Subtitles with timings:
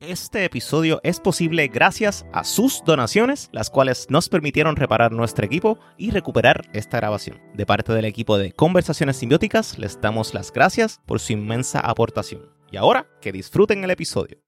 [0.00, 5.78] Este episodio es posible gracias a sus donaciones, las cuales nos permitieron reparar nuestro equipo
[5.98, 7.38] y recuperar esta grabación.
[7.52, 12.48] De parte del equipo de Conversaciones Simbióticas, les damos las gracias por su inmensa aportación.
[12.72, 14.38] Y ahora, que disfruten el episodio.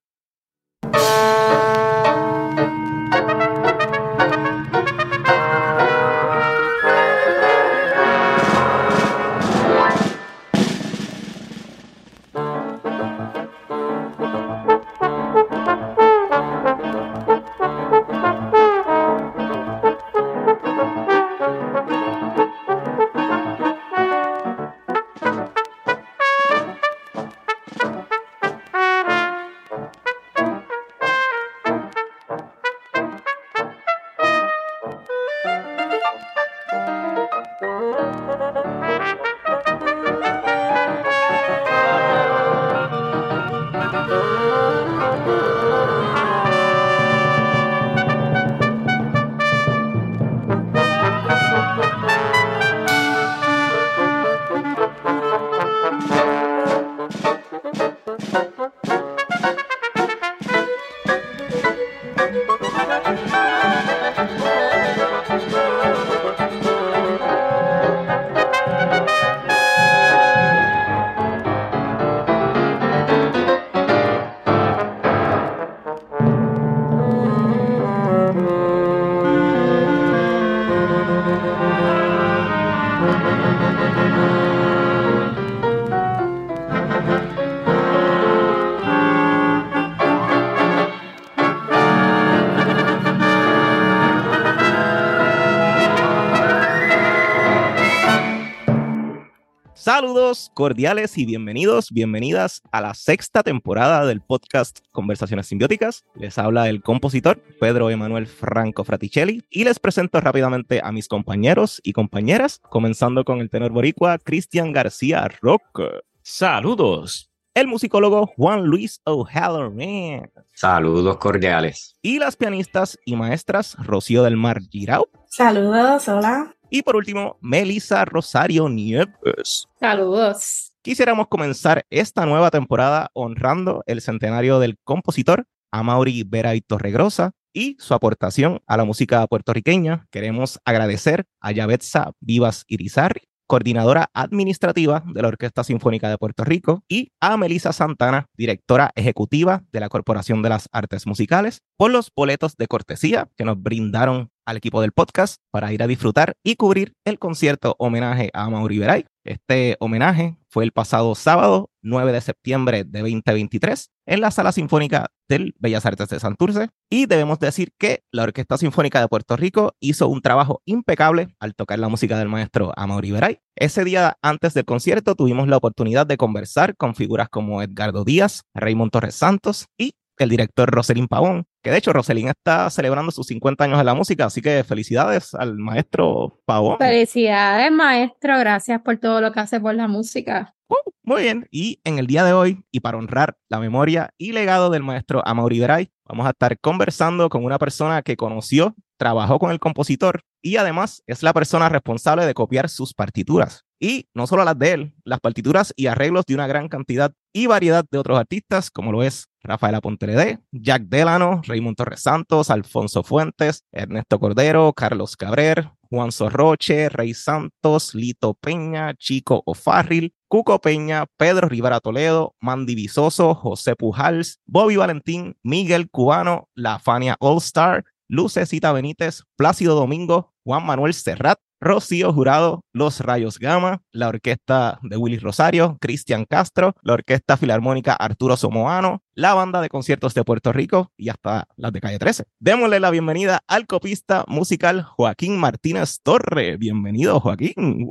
[100.54, 106.04] Cordiales y bienvenidos, bienvenidas a la sexta temporada del podcast Conversaciones Simbióticas.
[106.14, 111.80] Les habla el compositor Pedro Emanuel Franco Fraticelli y les presento rápidamente a mis compañeros
[111.82, 115.82] y compañeras, comenzando con el tenor boricua Cristian García Rock.
[116.22, 117.30] Saludos.
[117.54, 120.30] El musicólogo Juan Luis O'Halloran.
[120.52, 121.96] Saludos cordiales.
[122.00, 125.06] Y las pianistas y maestras Rocío del Mar Girau.
[125.28, 126.54] Saludos, hola.
[126.74, 129.68] Y por último, Melissa Rosario Nieves.
[129.78, 130.72] Saludos.
[130.80, 137.76] Quisiéramos comenzar esta nueva temporada honrando el centenario del compositor Amaury Vera y Torregrosa y
[137.78, 140.06] su aportación a la música puertorriqueña.
[140.10, 146.82] Queremos agradecer a Yavetza Vivas Irizarry, coordinadora administrativa de la Orquesta Sinfónica de Puerto Rico,
[146.88, 152.10] y a Melissa Santana, directora ejecutiva de la Corporación de las Artes Musicales, por los
[152.14, 156.56] boletos de cortesía que nos brindaron al equipo del podcast para ir a disfrutar y
[156.56, 159.04] cubrir el concierto homenaje a Mauri Veray.
[159.24, 165.10] Este homenaje fue el pasado sábado 9 de septiembre de 2023 en la Sala Sinfónica
[165.28, 169.74] del Bellas Artes de Santurce y debemos decir que la Orquesta Sinfónica de Puerto Rico
[169.80, 173.38] hizo un trabajo impecable al tocar la música del maestro Amaury Veray.
[173.54, 178.42] Ese día antes del concierto tuvimos la oportunidad de conversar con figuras como Edgardo Díaz,
[178.54, 183.26] Raymond Torres Santos y el director Roselín Pavón, que de hecho Roselín está celebrando sus
[183.26, 186.78] 50 años en la música, así que felicidades al maestro Pavón.
[186.78, 190.54] Felicidades, maestro, gracias por todo lo que hace por la música.
[190.68, 194.32] Uh, muy bien, y en el día de hoy, y para honrar la memoria y
[194.32, 199.38] legado del maestro Amaury Veray, vamos a estar conversando con una persona que conoció, trabajó
[199.38, 203.64] con el compositor y además es la persona responsable de copiar sus partituras.
[203.82, 207.48] Y no solo las de él, las partituras y arreglos de una gran cantidad y
[207.48, 213.02] variedad de otros artistas, como lo es Rafaela Ponteredé, Jack Delano, Raymond Torres Santos, Alfonso
[213.02, 221.06] Fuentes, Ernesto Cordero, Carlos Cabrer, Juan Sorroche, Rey Santos, Lito Peña, Chico O'Farrill, Cuco Peña,
[221.16, 227.84] Pedro Rivera Toledo, Mandy Visoso, José Pujals, Bobby Valentín, Miguel Cubano, La Fania All Star,
[228.06, 234.96] Lucecita Benítez, Plácido Domingo, Juan Manuel Serrat, Rocío Jurado, Los Rayos Gama, la orquesta de
[234.96, 240.52] Willy Rosario, Cristian Castro, la orquesta filarmónica Arturo Somoano, la banda de conciertos de Puerto
[240.52, 242.24] Rico y hasta las de Calle 13.
[242.40, 246.56] Démosle la bienvenida al copista musical Joaquín Martínez Torre.
[246.56, 247.90] Bienvenido, Joaquín.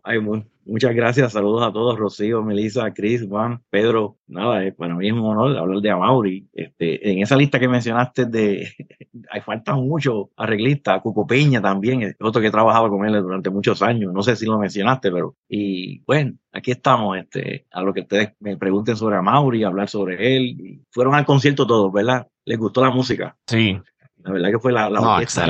[0.65, 4.17] Muchas gracias, saludos a todos, Rocío, Melissa, Chris, Juan, Pedro.
[4.27, 6.49] Nada, eh, para mí es un honor hablar de Amaury.
[6.53, 8.67] Este, en esa lista que mencionaste de,
[9.29, 14.13] hay faltan muchos arreglistas, Cuco Peña también, otro que trabajaba con él durante muchos años,
[14.13, 18.33] no sé si lo mencionaste, pero, y bueno, aquí estamos, este, a lo que ustedes
[18.39, 20.81] me pregunten sobre Amaury, hablar sobre él.
[20.91, 22.27] Fueron al concierto todos, ¿verdad?
[22.45, 23.37] ¿Les gustó la música?
[23.47, 23.79] Sí.
[24.23, 25.47] La verdad que fue la, la No, orquesta.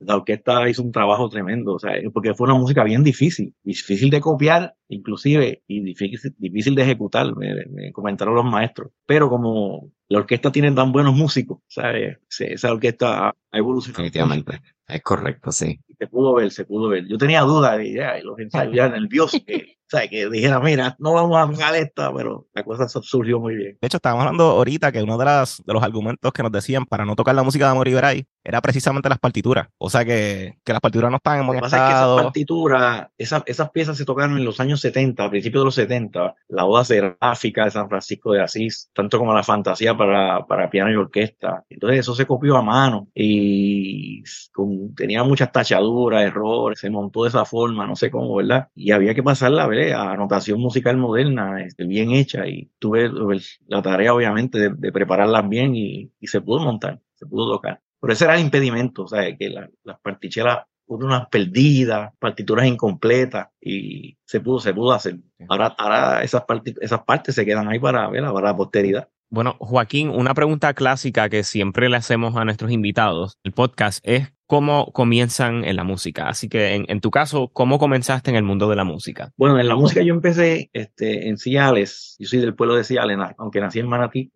[0.00, 4.10] La orquesta hizo un trabajo tremendo, o sea, porque fue una música bien difícil, difícil
[4.10, 8.90] de copiar, inclusive, y difícil, difícil de ejecutar, me, me comentaron los maestros.
[9.06, 12.18] Pero como la orquesta tiene tan buenos músicos, ¿sabes?
[12.28, 14.02] Se- Esa orquesta ha evolucionado.
[14.04, 14.60] Definitivamente.
[14.86, 15.80] Es correcto, sí.
[15.98, 17.06] Se pudo ver, se pudo ver.
[17.08, 20.10] Yo tenía dudas y ya, y los ensayos ya nerviosos, que, ¿sabes?
[20.10, 23.78] Que dijera, mira, no vamos a tocar esta, pero la cosa surgió muy bien.
[23.80, 26.86] De hecho, estábamos hablando ahorita que uno de, las, de los argumentos que nos decían
[26.86, 29.68] para no tocar la música de Amor y Veray era precisamente las partituras.
[29.78, 31.98] O sea que, que las partituras no están en Lo buen que pasa es que
[31.98, 35.74] esas partituras, esas, esas piezas se tocaron en los años 70, a principios de los
[35.74, 40.70] 70, la Oda Seráfica de San Francisco de Asís, tanto como la Fantasía para, para
[40.70, 41.64] piano y orquesta.
[41.68, 44.22] Entonces eso se copió a mano y
[44.52, 48.68] con- tenía muchas tachaduras, errores, se montó de esa forma, no sé cómo, ¿verdad?
[48.74, 49.73] Y había que pasarla ¿verdad?
[49.94, 54.92] A notación musical moderna, este, bien hecha y tuve pues, la tarea obviamente de, de
[54.92, 57.80] prepararlas bien y, y se pudo montar, se pudo tocar.
[58.00, 62.66] Pero ese era el impedimento, o sea, que la- las partichelas hubo unas perdidas, partituras
[62.66, 65.16] incompletas y se pudo, se pudo hacer.
[65.48, 66.42] Ahora, ahora esas,
[66.80, 68.32] esas partes se quedan ahí para, ¿verdad?
[68.34, 69.08] para la posteridad.
[69.30, 74.33] Bueno, Joaquín, una pregunta clásica que siempre le hacemos a nuestros invitados el podcast es
[74.46, 76.28] cómo comienzan en la música.
[76.28, 79.32] Así que en, tu caso, ¿cómo comenzaste en el mundo de la música?
[79.36, 83.18] Bueno, en la música yo empecé este, en Ciales, yo soy del pueblo de Ciales,
[83.38, 84.30] aunque nací en Manatí,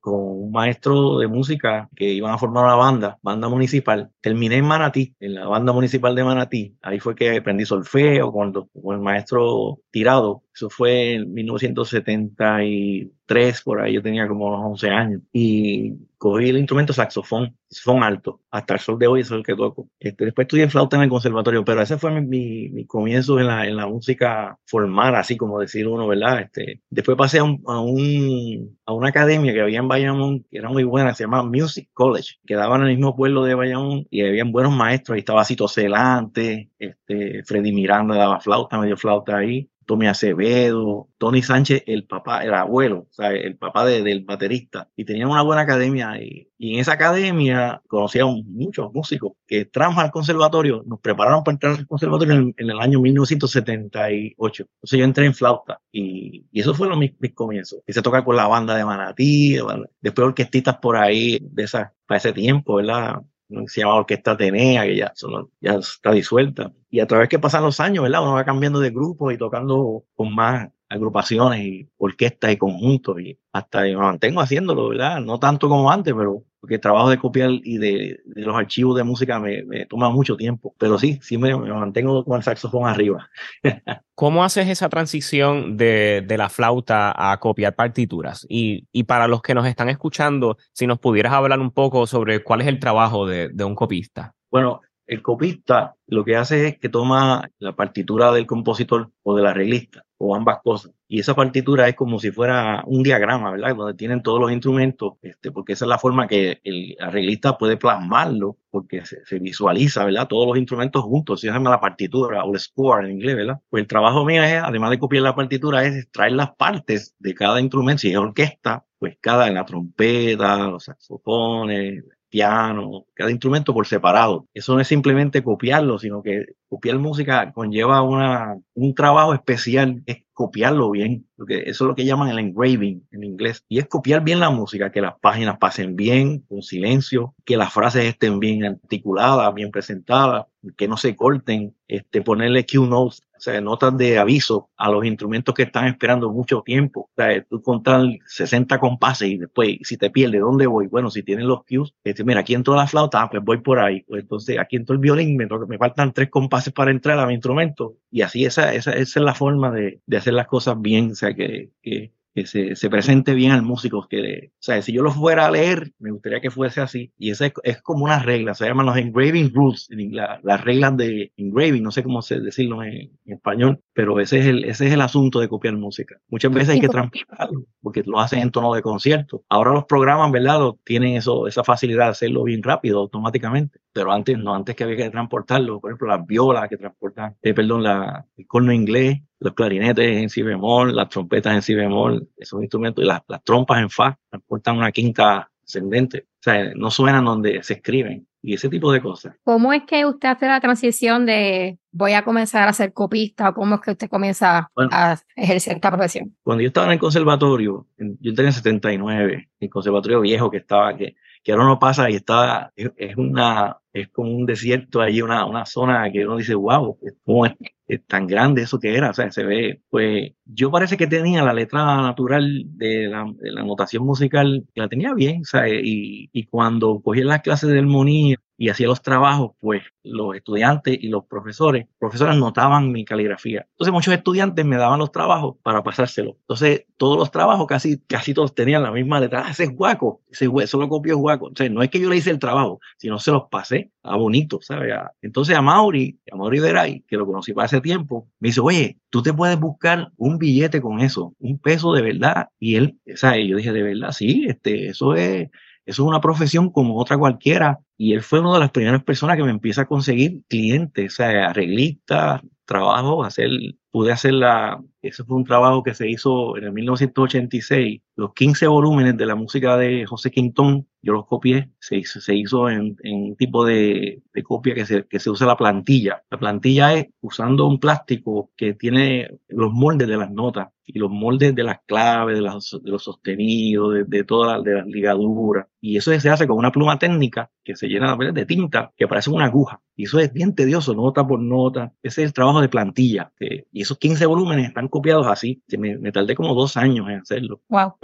[0.00, 4.10] con un maestro de música que iban a formar una banda, banda municipal.
[4.20, 6.76] Terminé en Manatí, en la banda municipal de Manatí.
[6.82, 10.42] Ahí fue que aprendí solfeo con, con el maestro Tirado.
[10.54, 15.22] Eso fue en 1973, por ahí yo tenía como unos 11 años.
[15.32, 18.42] Y cogí el instrumento saxofón, saxofón alto.
[18.50, 19.88] Hasta el sol de hoy es el que toco.
[19.98, 23.46] Este, después estudié flauta en el conservatorio, pero ese fue mi, mi, mi comienzo en
[23.46, 26.40] la, en la música formal, así como decir uno, ¿verdad?
[26.42, 30.58] Este, después pasé a, un, a, un, a una academia que había en Bayamón, que
[30.58, 34.06] era muy buena, se llama Music College, que daba en el mismo pueblo de Bayamón
[34.10, 35.14] y habían buenos maestros.
[35.14, 39.68] Ahí estaba Cito Celante, este, Freddy Miranda daba flauta, medio flauta ahí.
[39.86, 44.88] Tommy Acevedo, Tony Sánchez, el papá, el abuelo, o sea, el papá de- del baterista.
[44.96, 49.98] Y tenían una buena academia y, y en esa academia conocía muchos músicos que entramos
[49.98, 54.64] al conservatorio, nos prepararon para entrar al conservatorio en, en el año 1978.
[54.74, 57.80] Entonces yo entré en flauta y, y eso fue lo, mis, mis comienzos.
[57.86, 59.56] Hice tocar con la banda de Manatí,
[60.00, 63.20] después orquestitas por ahí de esas, para ese tiempo, ¿verdad?
[63.66, 66.72] Se llama Orquesta Atenea, que ya, solo, ya está disuelta.
[66.90, 68.22] Y a través que pasan los años, ¿verdad?
[68.22, 73.38] Uno va cambiando de grupo y tocando con más agrupaciones y orquestas y conjuntos y
[73.52, 75.20] hasta me mantengo haciéndolo, ¿verdad?
[75.20, 78.96] No tanto como antes, pero porque el trabajo de copiar y de, de los archivos
[78.96, 80.76] de música me, me, toma mucho tiempo.
[80.78, 83.28] Pero sí, sí me, me mantengo con el saxofón arriba.
[84.14, 88.46] ¿Cómo haces esa transición de, de la flauta a copiar partituras?
[88.48, 92.44] Y, y, para los que nos están escuchando, si nos pudieras hablar un poco sobre
[92.44, 94.32] cuál es el trabajo de, de un copista.
[94.48, 99.46] Bueno, el copista lo que hace es que toma la partitura del compositor o del
[99.46, 100.92] arreglista o ambas cosas.
[101.08, 103.74] Y esa partitura es como si fuera un diagrama, ¿verdad?
[103.74, 107.76] Donde tienen todos los instrumentos, este, porque esa es la forma que el arreglista puede
[107.76, 110.28] plasmarlo, porque se, se visualiza, ¿verdad?
[110.28, 113.60] Todos los instrumentos juntos, si se llama la partitura o el score en inglés, ¿verdad?
[113.68, 117.34] Pues el trabajo mío es, además de copiar la partitura, es extraer las partes de
[117.34, 118.00] cada instrumento.
[118.00, 124.48] Si es orquesta, pues cada, la trompeta, los saxofones, piano, cada instrumento por separado.
[124.54, 130.24] Eso no es simplemente copiarlo, sino que copiar música conlleva una, un trabajo especial, es
[130.32, 134.24] copiarlo bien, porque eso es lo que llaman el engraving en inglés, y es copiar
[134.24, 138.64] bien la música, que las páginas pasen bien, con silencio, que las frases estén bien
[138.64, 140.46] articuladas, bien presentadas,
[140.78, 145.04] que no se corten, este, ponerle cue notes, o sea, notas de aviso a los
[145.04, 147.10] instrumentos que están esperando mucho tiempo.
[147.10, 150.86] O sea, tú contar 60 compases y después, si te pierdes, ¿dónde voy?
[150.86, 153.80] Bueno, si tienen los cues, este, mira, aquí entró la flauta, ah, pues voy por
[153.80, 154.02] ahí.
[154.02, 157.34] Pues entonces, aquí entró el violín, me, me faltan tres compases para entrar a mi
[157.34, 157.96] instrumento.
[158.12, 161.14] Y así esa, esa, esa es la forma de, de hacer las cosas bien, o
[161.16, 164.06] sea, que, que que se, se, presente bien al músico.
[164.08, 167.12] Que, o sea, si yo lo fuera a leer, me gustaría que fuese así.
[167.18, 170.96] Y esa es, es como una regla, se llaman los engraving rules, la, las reglas
[170.96, 174.86] de engraving, no sé cómo se, decirlo en, en, español, pero ese es, el, ese
[174.86, 176.16] es el asunto de copiar música.
[176.28, 179.44] Muchas veces hay que transportarlo, porque lo hacen en tono de concierto.
[179.48, 180.60] Ahora los programas, ¿verdad?
[180.84, 183.78] Tienen eso, esa facilidad de hacerlo bien rápido, automáticamente.
[183.92, 187.52] Pero antes no, antes que había que transportarlo, por ejemplo, las violas que transportan, eh,
[187.52, 192.28] perdón, la, el corno inglés, los clarinetes en si bemol, las trompetas en si bemol,
[192.36, 196.26] esos instrumentos, y las, las trompas en fa, transportan una quinta ascendente.
[196.40, 199.36] O sea, no suenan donde se escriben y ese tipo de cosas.
[199.44, 203.54] ¿Cómo es que usted hace la transición de voy a comenzar a ser copista o
[203.54, 206.34] cómo es que usted comienza bueno, a ejercer esta profesión?
[206.42, 210.96] Cuando yo estaba en el conservatorio, yo entré en 79, el conservatorio viejo que estaba,
[210.96, 215.44] que, que ahora uno pasa y está, es, una, es como un desierto allí, una,
[215.44, 217.54] una zona que uno dice, wow, ¿cómo es,
[217.86, 219.10] es, tan grande eso que era?
[219.10, 223.24] O sea, se ve, pues yo parece que tenía la letra natural de la,
[223.64, 228.68] notación musical, la tenía bien, o sea, y, cuando cogí las clases de armonía y
[228.68, 233.66] hacía los trabajos, pues los estudiantes y los profesores, profesores notaban mi caligrafía.
[233.72, 236.36] Entonces muchos estudiantes me daban los trabajos para pasárselo.
[236.42, 239.44] Entonces todos los trabajos casi, casi todos tenían la misma letra.
[239.46, 241.48] Ah, ese es guaco, ese eso lo copió guaco.
[241.48, 244.60] Entonces no es que yo le hice el trabajo, sino se los pasé a bonito,
[244.60, 244.92] ¿sabes?
[245.22, 249.00] Entonces a Mauri, a Mauri Veray, que lo conocí para ese tiempo, me dice, oye,
[249.10, 252.48] tú te puedes buscar un billete con eso, un peso de verdad.
[252.58, 253.48] Y él, ¿sabes?
[253.48, 255.48] Yo dije, de verdad, sí, este, eso es
[255.84, 257.80] eso es una profesión como otra cualquiera.
[257.96, 261.16] Y él fue una de las primeras personas que me empieza a conseguir clientes, o
[261.16, 263.50] sea, arreglistas, trabajo, hacer,
[263.90, 268.66] pude hacer la, ese fue un trabajo que se hizo en el 1986, los 15
[268.68, 272.96] volúmenes de la música de José Quintón, yo los copié, se hizo, se hizo en,
[273.02, 276.22] un tipo de, copia que se, usa la plantilla.
[276.30, 281.10] La plantilla es usando un plástico que tiene los moldes de las notas y los
[281.10, 285.66] moldes de las claves, de, de los sostenidos, de, de todas las ligaduras.
[285.80, 289.30] Y eso se hace con una pluma técnica que se llena de tinta, que parece
[289.30, 289.80] una aguja.
[289.96, 291.92] Y eso es bien tedioso, nota por nota.
[292.02, 293.32] Ese es el trabajo de plantilla.
[293.40, 295.62] y esos 15 volúmenes están copiados así.
[295.78, 297.62] Me, me tardé como dos años en hacerlo.
[297.68, 297.94] Wow.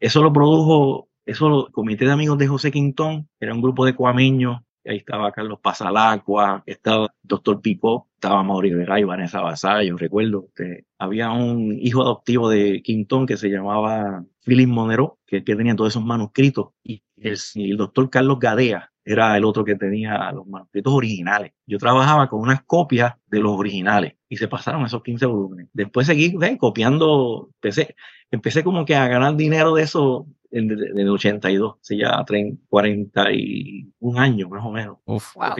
[0.00, 3.94] Eso lo produjo, eso lo, comité de amigos de José Quintón, era un grupo de
[3.94, 4.60] cuameños.
[4.84, 10.48] Ahí estaba Carlos Pasalacua, estaba Doctor Pipo, estaba Mauricio Veray, Vanessa Vasallo, recuerdo.
[10.54, 15.76] que había un hijo adoptivo de Quintón que se llamaba Philip Monero, que, que tenía
[15.76, 20.46] todos esos manuscritos, y el, el doctor Carlos Gadea, era el otro que tenía los
[20.46, 21.52] manuscritos originales.
[21.66, 25.68] Yo trabajaba con unas copias de los originales y se pasaron esos 15 volúmenes.
[25.72, 27.94] Después seguí copiando, empecé,
[28.30, 34.20] empecé como que a ganar dinero de eso en, el 82, hace ya 30, 41
[34.20, 34.98] años más o menos.
[35.04, 35.36] Uf.
[35.36, 35.56] A,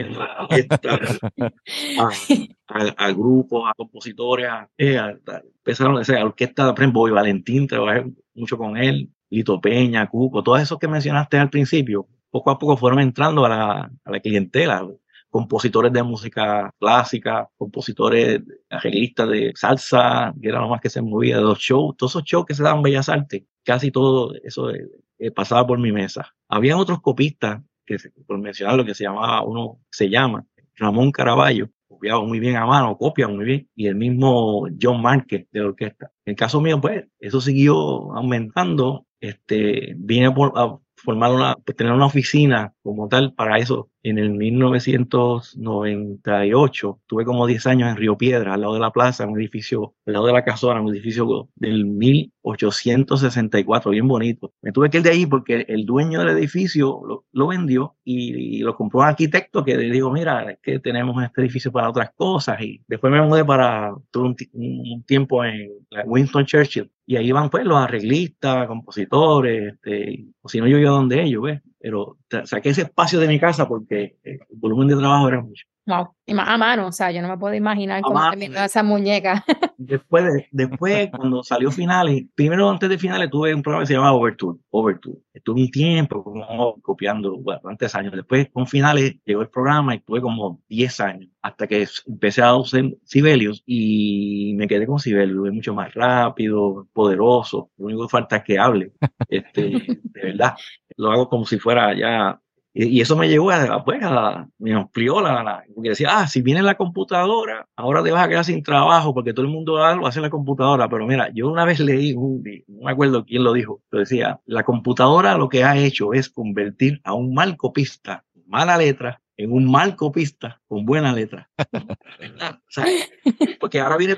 [2.97, 5.15] a, grupos, a compositores, a, eh, a,
[5.57, 10.61] empezaron a ser orquesta, por ejemplo, Valentín, trabajé mucho con él, Lito Peña, Cuco, todos
[10.61, 14.85] esos que mencionaste al principio, poco a poco fueron entrando a la, a la clientela,
[15.29, 21.37] compositores de música clásica, compositores, arreglistas de salsa, que era lo más que se movía,
[21.37, 24.85] de los shows, todos esos shows que se daban Bellas Artes, casi todo eso eh,
[25.17, 26.35] eh, pasaba por mi mesa.
[26.49, 27.95] Habían otros copistas, que
[28.27, 32.65] por mencionar lo que se llamaba, uno se llama Ramón Caraballo, copiaba muy bien a
[32.65, 36.11] mano, copia muy bien, y el mismo John Márquez de la orquesta.
[36.25, 39.05] En el caso mío, pues, eso siguió aumentando.
[39.21, 44.19] Este, vine por, a formar una, pues, tener una oficina como tal para eso en
[44.19, 46.99] el 1998.
[47.07, 50.13] Tuve como 10 años en Río Piedra, al lado de la plaza, un edificio, al
[50.13, 54.53] lado de la casona, un edificio del 1864, bien bonito.
[54.61, 58.75] Me tuve que ir de ahí porque el dueño del edificio lo, vendió y, lo
[58.75, 62.61] compró un arquitecto que le dijo, mira, es que tenemos este edificio para otras cosas.
[62.61, 65.71] Y después me mudé para, tuve un, un tiempo en
[66.05, 66.91] Winston Churchill.
[67.07, 71.43] Y ahí van pues los arreglistas, compositores, este, o si no yo iba donde ellos,
[71.43, 71.61] ¿ves?
[71.85, 75.67] pero saqué ese espacio de mi casa porque eh, el volumen de trabajo era mucho.
[75.87, 78.81] Wow, y más a mano, o sea, yo no me puedo imaginar cómo terminó esa
[78.81, 79.45] muñeca.
[79.77, 84.13] Después, después cuando salió finales, primero antes de finales tuve un programa que se llamaba
[84.13, 85.19] Overture, Overture.
[85.31, 88.13] Estuve un tiempo como copiando, bueno, antes años.
[88.13, 92.55] Después con finales llegó el programa y tuve como 10 años hasta que empecé a
[92.55, 95.47] usar Sibelius y me quedé con Sibelius.
[95.47, 97.69] Es mucho más rápido, poderoso.
[97.77, 98.93] Lo único que falta es que hable.
[99.27, 100.55] Este, de verdad,
[100.97, 102.41] lo hago como si fuera ya
[102.77, 106.41] y, eso me llevó a, pues, a, me amplió la, la, porque decía, ah, si
[106.41, 110.05] viene la computadora, ahora te vas a quedar sin trabajo porque todo el mundo lo
[110.05, 110.89] hace en la computadora.
[110.89, 114.41] Pero mira, yo una vez leí, un, no me acuerdo quién lo dijo, pero decía,
[114.45, 119.51] la computadora lo que ha hecho es convertir a un mal copista, mala letra, en
[119.51, 121.49] un mal copista con buena letra.
[123.59, 124.15] porque ahora viene,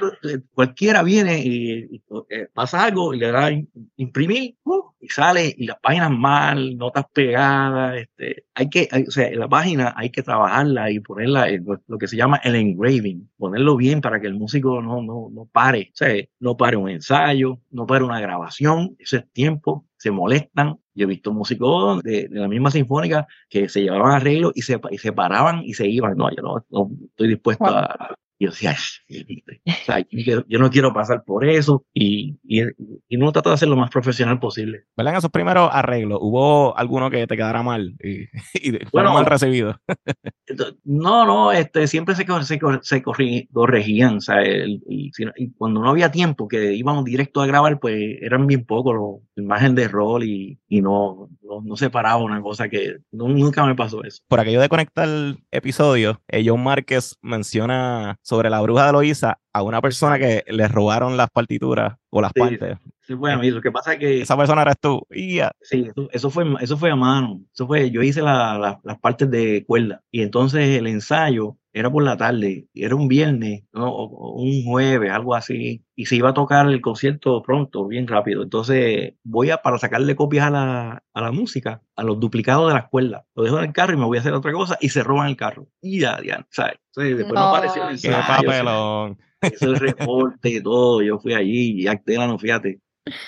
[0.54, 3.50] cualquiera viene y, eh, pasa algo y le da
[3.96, 7.98] imprimir uh, y sale y las páginas mal, notas pegadas.
[7.98, 12.08] Este, hay que, o sea, la página hay que trabajarla y ponerla en lo que
[12.08, 15.96] se llama el engraving, ponerlo bien para que el músico no, no, no pare, o
[15.96, 20.78] sea, no pare un ensayo, no pare una grabación, ese es tiempo, se molestan.
[20.94, 24.98] Yo he visto músicos de, la misma sinfónica que se llevaban arreglos y se, y
[24.98, 26.16] se paraban y se iban.
[26.16, 31.24] No, yo no, estoy dispuesto a, yo decía, o sea, yo, yo, no quiero pasar
[31.26, 32.62] por eso y, y,
[33.08, 34.84] y uno trata de hacer lo más profesional posible.
[34.96, 35.14] ¿Verdad?
[35.14, 39.80] En esos primeros arreglos, ¿hubo alguno que te quedara mal y, y bueno, mal recibido?
[40.86, 46.12] no, no, este, siempre se, se, se corregían, sea, el, y, y, cuando no había
[46.12, 50.60] tiempo, que íbamos directo a grabar, pues eran bien pocos los imagen de rol y,
[50.68, 54.22] y no, no, no, se paraba una cosa que nunca me pasó eso.
[54.28, 59.40] Por aquello de conectar el episodio, eh, John Márquez menciona sobre la bruja de Loíza
[59.58, 62.78] a una persona que le robaron las partituras o las sí, partes.
[63.02, 64.22] Sí, bueno, y lo que pasa es que...
[64.22, 65.02] Esa persona eres tú.
[65.10, 65.52] Yeah.
[65.62, 67.42] Sí, eso, eso, fue, eso fue a mano.
[67.54, 71.92] Eso fue, yo hice la, la, las partes de cuerda y entonces el ensayo era
[71.92, 73.90] por la tarde, era un viernes, ¿no?
[73.90, 78.42] o un jueves, algo así, y se iba a tocar el concierto pronto, bien rápido.
[78.42, 82.74] Entonces voy a, para sacarle copias a la, a la música, a los duplicados de
[82.74, 84.90] la escuela, lo dejo en el carro y me voy a hacer otra cosa y
[84.90, 85.68] se roban el carro.
[85.80, 86.80] Y ya, ya, ¿sabes?
[86.88, 88.16] Entonces, después no, no apareció el ensayo.
[88.16, 89.18] Qué papelón.
[89.54, 92.80] Hice el reporte y todo, yo fui allí y Actela, no fíjate,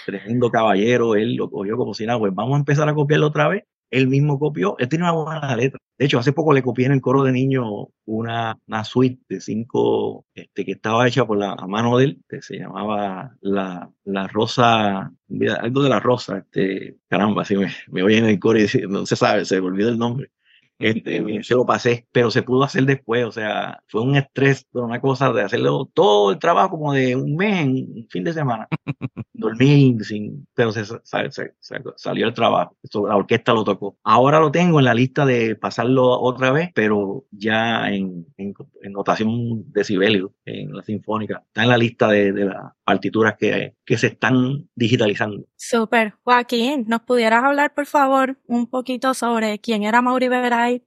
[0.06, 3.48] tremendo caballero, él lo cogió como si nada, pues vamos a empezar a copiarlo otra
[3.48, 5.80] vez él mismo copió, él tiene una buena letra.
[5.98, 9.42] De hecho, hace poco le copié en el coro de niño una, una suite de
[9.42, 14.28] cinco, este, que estaba hecha por la mano de él, que se llamaba La, la
[14.28, 15.12] Rosa,
[15.60, 19.16] algo de la Rosa, este, caramba, si me, me en el coro y no se
[19.16, 20.32] sabe, se me olvidó el nombre.
[20.80, 25.02] Este, se lo pasé, pero se pudo hacer después, o sea, fue un estrés, una
[25.02, 28.68] cosa de hacerlo todo el trabajo como de un mes en un fin de semana.
[29.34, 30.96] Dormí sin, pero se, se,
[31.32, 31.54] se,
[31.96, 33.98] salió el trabajo, la orquesta lo tocó.
[34.04, 38.92] Ahora lo tengo en la lista de pasarlo otra vez, pero ya en, en, en
[38.92, 43.98] notación decibelio, en la sinfónica, está en la lista de, de las partituras que, que
[43.98, 45.46] se están digitalizando.
[45.56, 46.14] Super.
[46.24, 50.28] Joaquín, ¿nos pudieras hablar, por favor, un poquito sobre quién era Mauri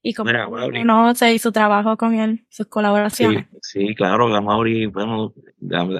[0.02, 0.80] Y Mauri.
[0.80, 3.46] conoce y su trabajo con él, sus colaboraciones?
[3.60, 5.34] Sí, sí claro, la Mauri, bueno,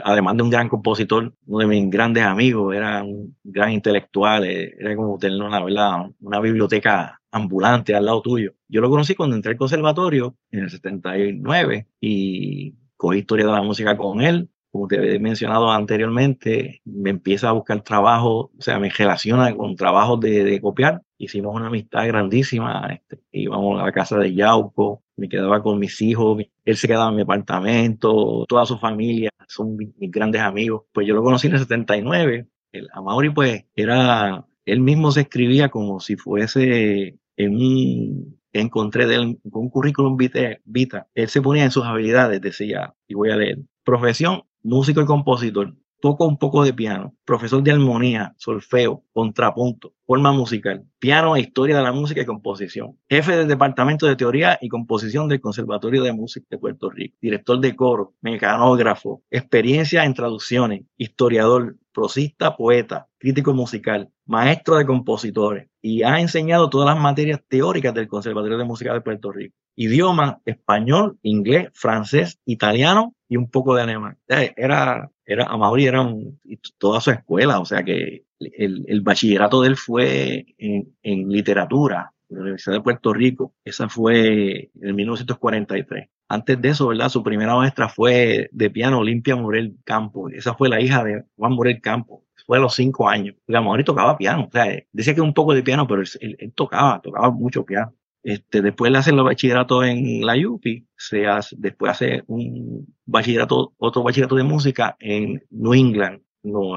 [0.04, 4.96] además de un gran compositor, uno de mis grandes amigos, era un gran intelectual, era
[4.96, 6.10] como tener una, ¿verdad?
[6.20, 8.52] una biblioteca ambulante al lado tuyo.
[8.68, 13.62] Yo lo conocí cuando entré al conservatorio en el 79 y cogí historia de la
[13.62, 18.78] música con él como te he mencionado anteriormente, me empieza a buscar trabajo, o sea,
[18.78, 21.02] me relaciona con trabajos de, de copiar.
[21.22, 26.02] Hicimos una amistad grandísima, este, íbamos a la casa de Yauco, me quedaba con mis
[26.02, 30.82] hijos, él se quedaba en mi apartamento, toda su familia, son mis, mis grandes amigos.
[30.92, 35.68] Pues yo lo conocí en el 79, el Amaury pues era, él mismo se escribía
[35.68, 41.62] como si fuese en un, encontré de él un currículum vita, vita, él se ponía
[41.62, 46.64] en sus habilidades, decía, y voy a leer, profesión, músico y compositor, toco un poco
[46.64, 52.20] de piano, profesor de armonía, solfeo, contrapunto, forma musical, piano e historia de la música
[52.20, 56.90] y composición, jefe del departamento de teoría y composición del Conservatorio de Música de Puerto
[56.90, 64.86] Rico, director de coro, mecanógrafo, experiencia en traducciones, historiador, prosista, poeta, crítico musical, maestro de
[64.86, 69.54] compositores y ha enseñado todas las materias teóricas del Conservatorio de Música de Puerto Rico.
[69.76, 74.18] Idioma español, inglés, francés, italiano y un poco de alemán.
[74.28, 76.40] Era, era, Amaury era un,
[76.78, 82.12] toda su escuela, o sea que el, el bachillerato de él fue en, en literatura,
[82.28, 83.54] en la Universidad de Puerto Rico.
[83.64, 86.08] Esa fue en 1943.
[86.28, 87.08] Antes de eso, ¿verdad?
[87.10, 90.30] Su primera maestra fue de piano Olimpia Morel Campo.
[90.30, 92.24] Esa fue la hija de Juan Morel Campo.
[92.46, 93.36] Fue a los cinco años.
[93.46, 94.46] Digamos, y tocaba piano.
[94.48, 97.92] O sea, decía que un poco de piano, pero él tocaba, tocaba mucho piano.
[98.22, 103.74] Este, después le hacen los bachilleratos en la UPI, se hace, después hace un bachillerato,
[103.78, 106.22] otro bachillerato de música en New England,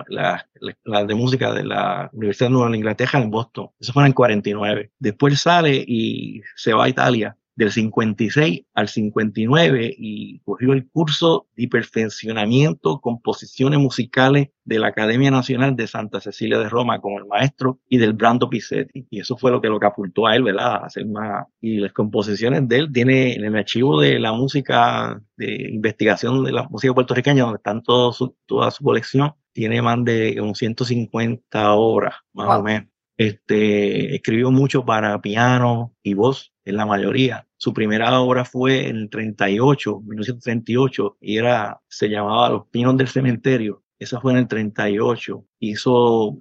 [0.08, 0.48] la,
[0.84, 3.70] la, de música de la Universidad de Nueva Inglaterra en Boston.
[3.80, 4.92] Eso fue en el 49.
[5.00, 11.48] Después sale y se va a Italia del 56 al 59 y cogió el curso
[11.56, 17.26] de perfeccionamiento composiciones musicales de la Academia Nacional de Santa Cecilia de Roma con el
[17.26, 19.08] maestro y del Brando Pizzetti.
[19.10, 20.74] Y eso fue lo que lo catapultó a él, ¿verdad?
[20.74, 21.46] A hacer más.
[21.62, 26.52] Y las composiciones de él tiene en el archivo de la música de investigación de
[26.52, 31.74] la música puertorriqueña, donde están todo su, toda su colección, tiene más de un 150
[31.76, 32.60] obras, más wow.
[32.60, 32.90] o menos.
[33.18, 37.48] Este, escribió mucho para piano y voz, en la mayoría.
[37.58, 43.08] Su primera obra fue en el 38, 1938, y era, se llamaba Los Pinos del
[43.08, 43.84] Cementerio.
[43.98, 45.46] Esa fue en el 38.
[45.60, 45.94] Hizo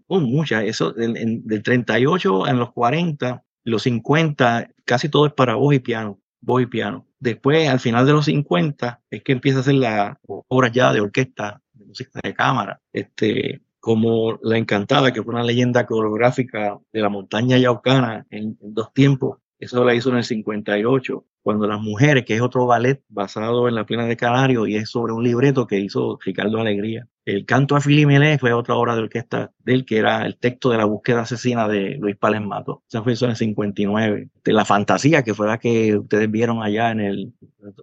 [0.06, 5.32] oh, muchas, eso en, en, del 38 en los 40, los 50, casi todo es
[5.32, 7.06] para voz y piano, voz y piano.
[7.18, 11.00] Después, al final de los 50, es que empieza a hacer las obras ya de
[11.00, 12.80] orquesta, de música de cámara.
[12.92, 18.74] Este, como La Encantada, que fue una leyenda coreográfica de la montaña yaucana en, en
[18.74, 19.38] dos tiempos.
[19.64, 21.24] Eso la hizo en el 58.
[21.44, 24.88] Cuando las mujeres, que es otro ballet basado en la plena de Canario y es
[24.88, 27.06] sobre un libreto que hizo Ricardo Alegría.
[27.26, 30.70] El canto a Filimelé fue otra obra de orquesta de él, que era el texto
[30.70, 32.82] de la búsqueda asesina de Luis Palesmato.
[32.88, 34.30] Esa fue en el 59.
[34.42, 37.34] De la fantasía, que fue la que ustedes vieron allá en el,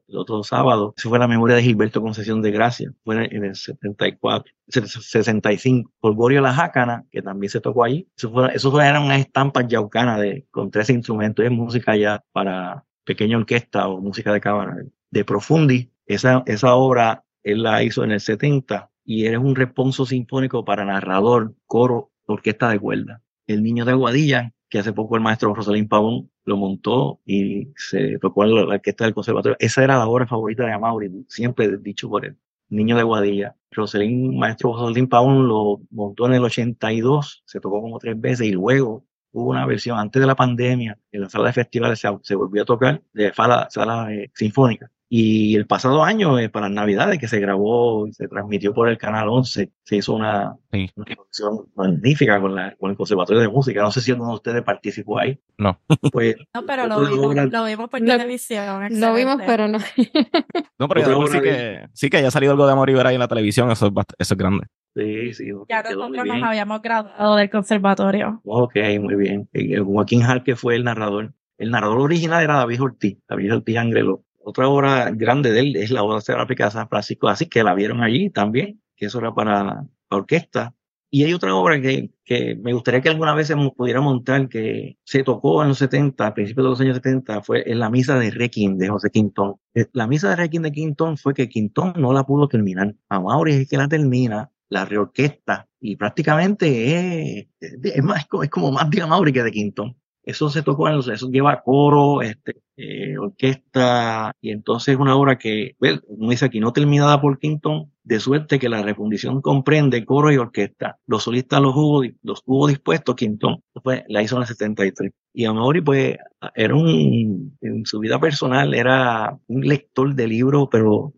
[0.08, 3.56] el otro sábado, esa fue la memoria de Gilberto Concesión de Gracia, fue en el
[3.56, 5.92] 74, 65.
[6.00, 8.08] Polgorio La Jácana, que también se tocó allí.
[8.18, 11.46] Eso, fue, eso eran unas estampas yaucanas de, con tres instrumentos.
[11.46, 14.76] Es música ya para pequeña orquesta o música de cámara.
[15.10, 20.06] De Profundi, esa, esa obra él la hizo en el 70 y eres un responso
[20.06, 23.22] sinfónico para narrador, coro, orquesta de cuerda.
[23.48, 28.18] El niño de Aguadilla, que hace poco el maestro Rosalín Pavón lo montó y se
[28.20, 29.58] tocó en la orquesta del conservatorio.
[29.60, 32.38] Esa era la obra favorita de Amaury, siempre dicho por él.
[32.70, 33.56] Niño de Guadilla.
[33.72, 38.52] Rosalín, maestro Rosalín Pavón lo montó en el 82, se tocó como tres veces y
[38.52, 42.64] luego hubo una versión antes de la pandemia en la sala de festivales se, volvió
[42.64, 47.28] a tocar de sala, sala eh, sinfónica y el pasado año, eh, para Navidades, que
[47.28, 50.90] se grabó y se transmitió por el Canal 11, se hizo una, sí.
[50.96, 53.82] producción magnífica con, la, con el Conservatorio de Música.
[53.82, 55.38] No sé si alguno de ustedes participó ahí.
[55.58, 55.78] No.
[56.14, 58.88] Pues, no, pero lo vimos, lo vimos por televisión.
[59.02, 59.80] Lo vimos, pero no.
[60.80, 63.28] no, pero sí que, sí que haya salido algo de Amor y ahí en la
[63.28, 64.66] televisión, eso es, eso es grande.
[64.96, 65.52] Sí, sí.
[65.68, 68.40] Ya nosotros nos habíamos graduado del conservatorio.
[68.46, 69.50] Ok, muy bien.
[69.84, 71.34] Joaquín que fue el narrador.
[71.58, 75.92] El narrador original era David Ortiz, David Ortiz Angrelo otra obra grande de él es
[75.92, 79.34] la obra seráfica de San Francisco, así que la vieron allí también, que eso era
[79.34, 80.74] para orquesta.
[81.14, 85.24] Y hay otra obra que, que me gustaría que alguna vez pudiera montar, que se
[85.24, 88.32] tocó en los 70, a principios de los años 70, fue en la misa de
[88.32, 89.56] Requiem de José Quintón.
[89.74, 92.96] Eh, la misa de Requiem de Quintón fue que Quintón no la pudo terminar.
[93.10, 98.72] A Mauri es que la termina, la reorquesta, y prácticamente es, es, más, es como
[98.72, 99.98] más de Mauri que de Quintón.
[100.24, 105.76] Eso se tocó eso lleva coro, este, eh, orquesta, y entonces es una obra que,
[106.08, 110.38] como dice aquí, no terminada por Quinton, de suerte que la refundición comprende coro y
[110.38, 111.00] orquesta.
[111.08, 115.12] Los solistas los hubo, los hubo dispuestos Quinton, después la hizo en el 73.
[115.34, 116.18] Y Amaury, pues,
[116.56, 121.14] era un, en su vida personal, era un lector de libros, pero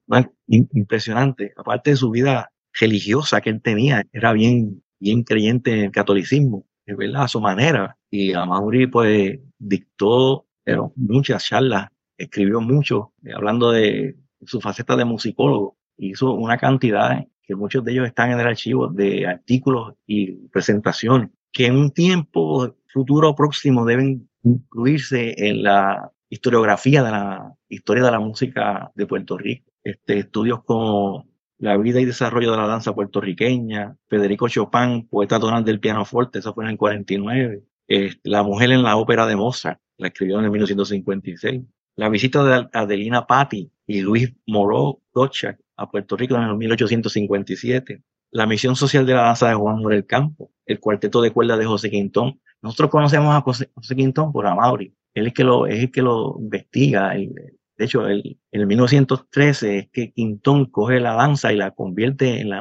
[0.47, 1.53] impresionante.
[1.57, 6.65] Aparte de su vida religiosa que él tenía, era bien, bien creyente en el catolicismo.
[6.85, 7.23] ¿verdad?
[7.23, 7.97] a su manera.
[8.15, 15.03] Y Amaury pues dictó pero, muchas charlas, escribió mucho, eh, hablando de su faceta de
[15.03, 15.77] musicólogo.
[15.97, 21.31] Hizo una cantidad, que muchos de ellos están en el archivo, de artículos y presentaciones,
[21.51, 28.11] que en un tiempo futuro próximo deben incluirse en la historiografía de la historia de
[28.11, 29.71] la música de Puerto Rico.
[29.83, 31.25] Este, estudios como
[31.57, 36.53] la vida y desarrollo de la danza puertorriqueña, Federico Chopin, poeta tonal del pianoforte, eso
[36.53, 40.51] fue en el 49, La mujer en la ópera de Mozart, la escribió en el
[40.51, 41.61] 1956,
[41.95, 48.03] la visita de Adelina Patti y Luis Moreau Gottschalk a Puerto Rico en el 1857,
[48.31, 51.65] la misión social de la danza de Juan Morel Campo, el cuarteto de cuerdas de
[51.65, 52.39] José Quintón.
[52.61, 56.37] Nosotros conocemos a José, Quintón por Amaury, él es, que lo, es el que lo
[56.39, 61.71] investiga, de hecho, el, en el 1913 es que Quintón coge la danza y la
[61.71, 62.59] convierte en, la,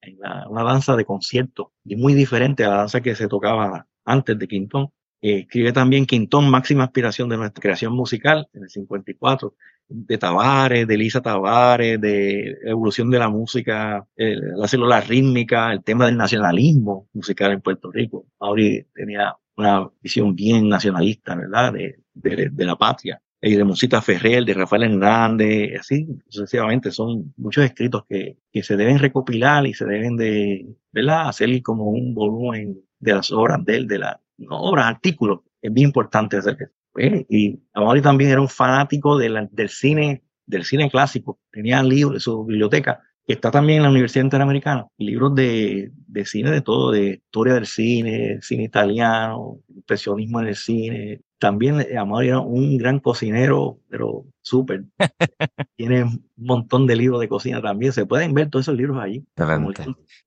[0.00, 4.38] en una danza de concierto, y muy diferente a la danza que se tocaba antes
[4.38, 4.90] de Quintón.
[5.20, 9.54] Eh, escribe también Quintón, máxima aspiración de nuestra creación musical, en el 54,
[9.88, 16.06] de Tavares, de Elisa Tavares, de evolución de la música, la célula rítmica, el tema
[16.06, 18.26] del nacionalismo musical en Puerto Rico.
[18.40, 24.00] Mauri tenía una visión bien nacionalista, ¿verdad?, de, de, de la patria y de Musita
[24.00, 26.92] Ferrer, de Rafael Hernández, así sucesivamente.
[26.92, 31.28] Son muchos escritos que, que se deben recopilar y se deben de, ¿verdad?
[31.28, 35.40] Hacer como un volumen de las obras de él, de las no, obras, artículos.
[35.60, 36.72] Es bien importante hacer eso.
[36.92, 41.40] Pues, y Amaury también era un fanático de del cine, del cine clásico.
[41.50, 46.50] Tenía libros su biblioteca que está también en la Universidad Interamericana, libros de, de, cine
[46.50, 52.22] de todo, de historia del cine, cine italiano, impresionismo en el cine, también eh, Amor
[52.22, 54.84] era un gran cocinero, pero súper.
[55.76, 57.92] Tiene un montón de libros de cocina también.
[57.92, 59.26] Se pueden ver todos esos libros allí.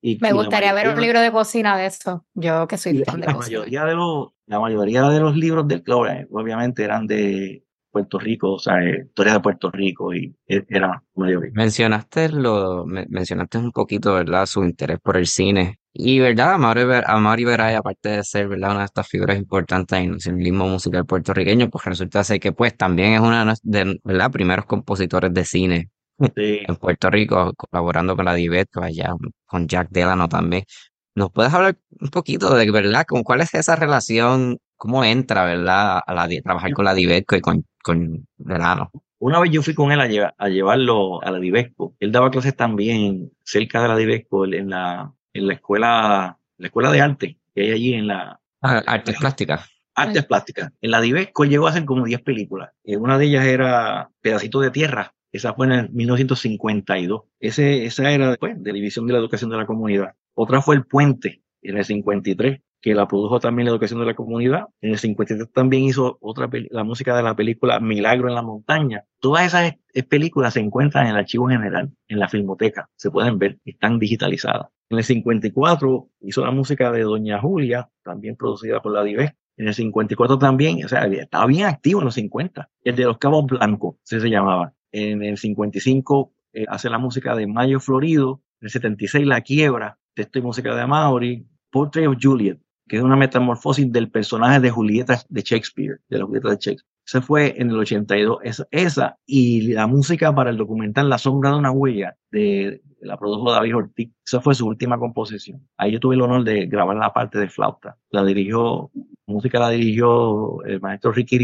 [0.01, 2.25] Y, Me gustaría ver un libro de cocina de eso.
[2.33, 5.83] Yo que soy fan de la Mayoría de los, la mayoría de los libros del
[5.83, 11.01] club, obviamente, eran de Puerto Rico, o sea, eh, historia de Puerto Rico y era
[11.15, 11.51] mayoría.
[11.53, 14.45] Mencionaste lo, mencionaste un poquito, ¿verdad?
[14.47, 15.79] Su interés por el cine.
[15.97, 18.71] Y verdad, Amari Veray, aparte de ser ¿verdad?
[18.71, 22.75] una de estas figuras importantes en el cinemismo musical puertorriqueño, pues resulta ser que pues
[22.75, 25.89] también es uno de los primeros compositores de cine
[26.35, 29.13] en Puerto Rico, colaborando con la Divet, allá
[29.45, 30.65] con Jack Delano también.
[31.15, 36.01] ¿Nos puedes hablar un poquito de verdad con cuál es esa relación, cómo entra, verdad,
[36.05, 38.91] a la, trabajar con la Divetco y con, con verano.
[39.19, 41.95] Una vez yo fui con él a, a llevarlo a la Divesco.
[42.01, 46.91] Él daba clases también cerca de la Divesco, en la, en la escuela, la escuela
[46.91, 48.39] de arte que hay allí en la...
[48.61, 49.69] Ah, artes plásticas.
[49.93, 50.71] Artes plásticas.
[50.81, 52.71] En la Divesco llegó a hacer como 10 películas.
[52.83, 55.13] Eh, una de ellas era Pedacito de Tierra.
[55.31, 57.23] Esa fue en el 1952.
[57.39, 60.13] Ese, esa era después de la División de la Educación de la Comunidad.
[60.33, 64.13] Otra fue El Puente, en el 53 que la produjo también la educación de la
[64.13, 64.67] comunidad.
[64.79, 69.05] En el 53 también hizo otra la música de la película Milagro en la montaña.
[69.19, 69.73] Todas esas
[70.07, 72.87] películas se encuentran en el archivo general, en la filmoteca.
[72.95, 74.67] Se pueden ver, están digitalizadas.
[74.91, 79.31] En el 54 hizo la música de Doña Julia, también producida por la Dives.
[79.57, 82.69] En el 54 también, o sea, estaba bien activo en los 50.
[82.83, 84.75] El de los Cabos Blancos, se llamaba.
[84.91, 88.43] En el 55 eh, hace la música de Mayo Florido.
[88.61, 91.47] En el 76 La Quiebra, texto y música de Amaury.
[91.75, 96.25] Portrait of Juliet, que es una metamorfosis del personaje de Julieta de Shakespeare, de la
[96.25, 96.95] Julieta de Shakespeare.
[97.05, 101.51] Esa fue en el 82, esa, esa, y la música para el documental La sombra
[101.51, 104.11] de una huella, de, la produjo David Ortiz.
[104.25, 105.67] Esa fue su última composición.
[105.77, 107.97] Ahí yo tuve el honor de grabar la parte de flauta.
[108.09, 108.89] La dirigió,
[109.27, 111.37] música la dirigió el maestro Ricky.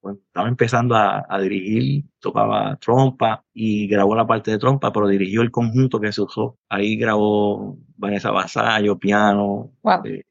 [0.00, 5.06] Cuando estaba empezando a, a, dirigir, tocaba trompa y grabó la parte de trompa, pero
[5.06, 6.58] dirigió el conjunto que se usó.
[6.68, 10.04] Ahí grabó Vanessa Basayo, piano, wow.
[10.04, 10.24] eh,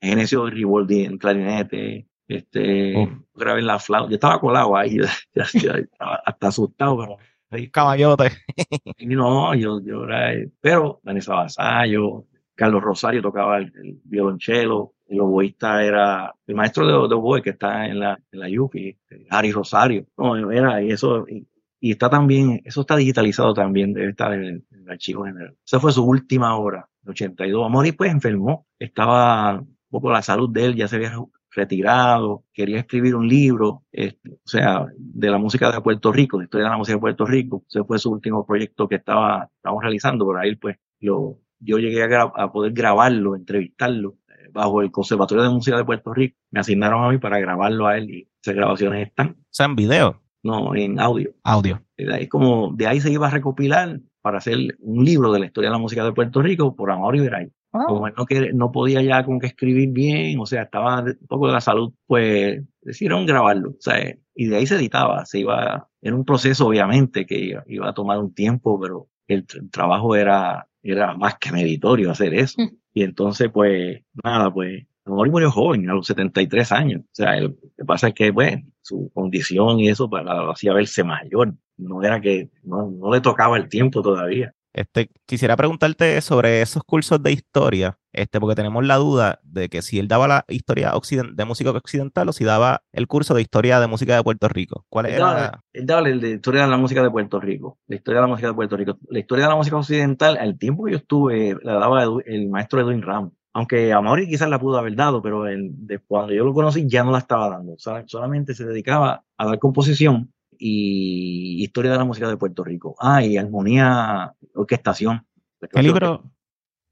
[0.00, 3.08] Genesio Riboldi en clarinete, este, Oh.
[3.34, 4.08] grabé en la flauta.
[4.10, 4.98] Yo estaba colado ahí,
[5.34, 7.16] ya, ya estaba hasta asustado, pero
[7.52, 8.30] Ahí, caballote.
[8.98, 15.20] y no, yo, yo era, pero Vanessa Basayo, Carlos Rosario tocaba el, el violonchelo, el
[15.20, 18.96] oboísta era el maestro de, de oboe que está en la, en la Yupi,
[19.30, 20.06] Harry Rosario.
[20.16, 21.44] No, era, y eso, y,
[21.80, 25.56] y está también, eso está digitalizado también, debe estar en el, en el archivo general.
[25.66, 27.66] Esa fue su última hora, el 82.
[27.66, 31.12] Amori pues enfermó, estaba poco la salud de él, ya se había
[31.50, 36.44] retirado, quería escribir un libro, este, o sea, de la música de Puerto Rico, de
[36.44, 37.64] historia de la música de Puerto Rico.
[37.68, 42.16] Ese fue su último proyecto que estaba, estábamos realizando, por ahí pues lo, yo llegué
[42.16, 46.36] a, poder grabarlo, entrevistarlo, eh, bajo el Conservatorio de Música de Puerto Rico.
[46.50, 49.76] Me asignaron a mí para grabarlo a él y esas grabaciones están, O sea, en
[49.76, 51.34] video, no en audio.
[51.42, 51.82] audio.
[51.96, 55.46] De ahí, como, de ahí se iba a recopilar para hacer un libro de la
[55.46, 58.24] historia de la música de Puerto Rico por Amor y Veray Oh, como él no,
[58.26, 61.60] quer- no podía ya como que escribir bien, o sea, estaba un poco de la
[61.60, 63.96] salud, pues decidieron grabarlo, o sea,
[64.34, 67.94] y de ahí se editaba, se iba, era un proceso obviamente que iba, iba a
[67.94, 72.60] tomar un tiempo, pero el, tr- el trabajo era, era más que meritorio hacer eso.
[72.60, 72.68] Mm.
[72.94, 76.32] Y entonces, pues, nada, pues, Amor murió joven, a los el
[76.72, 80.34] años, o sea, el- lo que pasa es que, pues, su condición y eso para,
[80.34, 84.54] lo hacía verse mayor, no era que, no, no le tocaba el tiempo todavía.
[84.72, 89.82] Este, quisiera preguntarte sobre esos cursos de historia, este, porque tenemos la duda de que
[89.82, 90.92] si él daba la historia
[91.32, 94.86] de música occidental o si daba el curso de historia de música de Puerto Rico.
[94.88, 95.24] ¿Cuál Él era?
[95.26, 98.26] daba, él daba el de historia de la música de Puerto Rico, la historia de
[98.26, 98.98] la música de Puerto Rico.
[99.08, 102.48] La historia de la música occidental, al tiempo que yo estuve, la daba Edu- el
[102.48, 103.32] maestro Edwin Ram.
[103.52, 106.86] Aunque a Mauri quizás la pudo haber dado, pero el- de cuando yo lo conocí
[106.88, 107.72] ya no la estaba dando.
[107.72, 112.62] O sea, solamente se dedicaba a dar composición y historia de la música de Puerto
[112.62, 112.94] Rico.
[113.00, 115.26] Ah, y armonía, orquestación.
[115.72, 116.30] ¿Qué libro,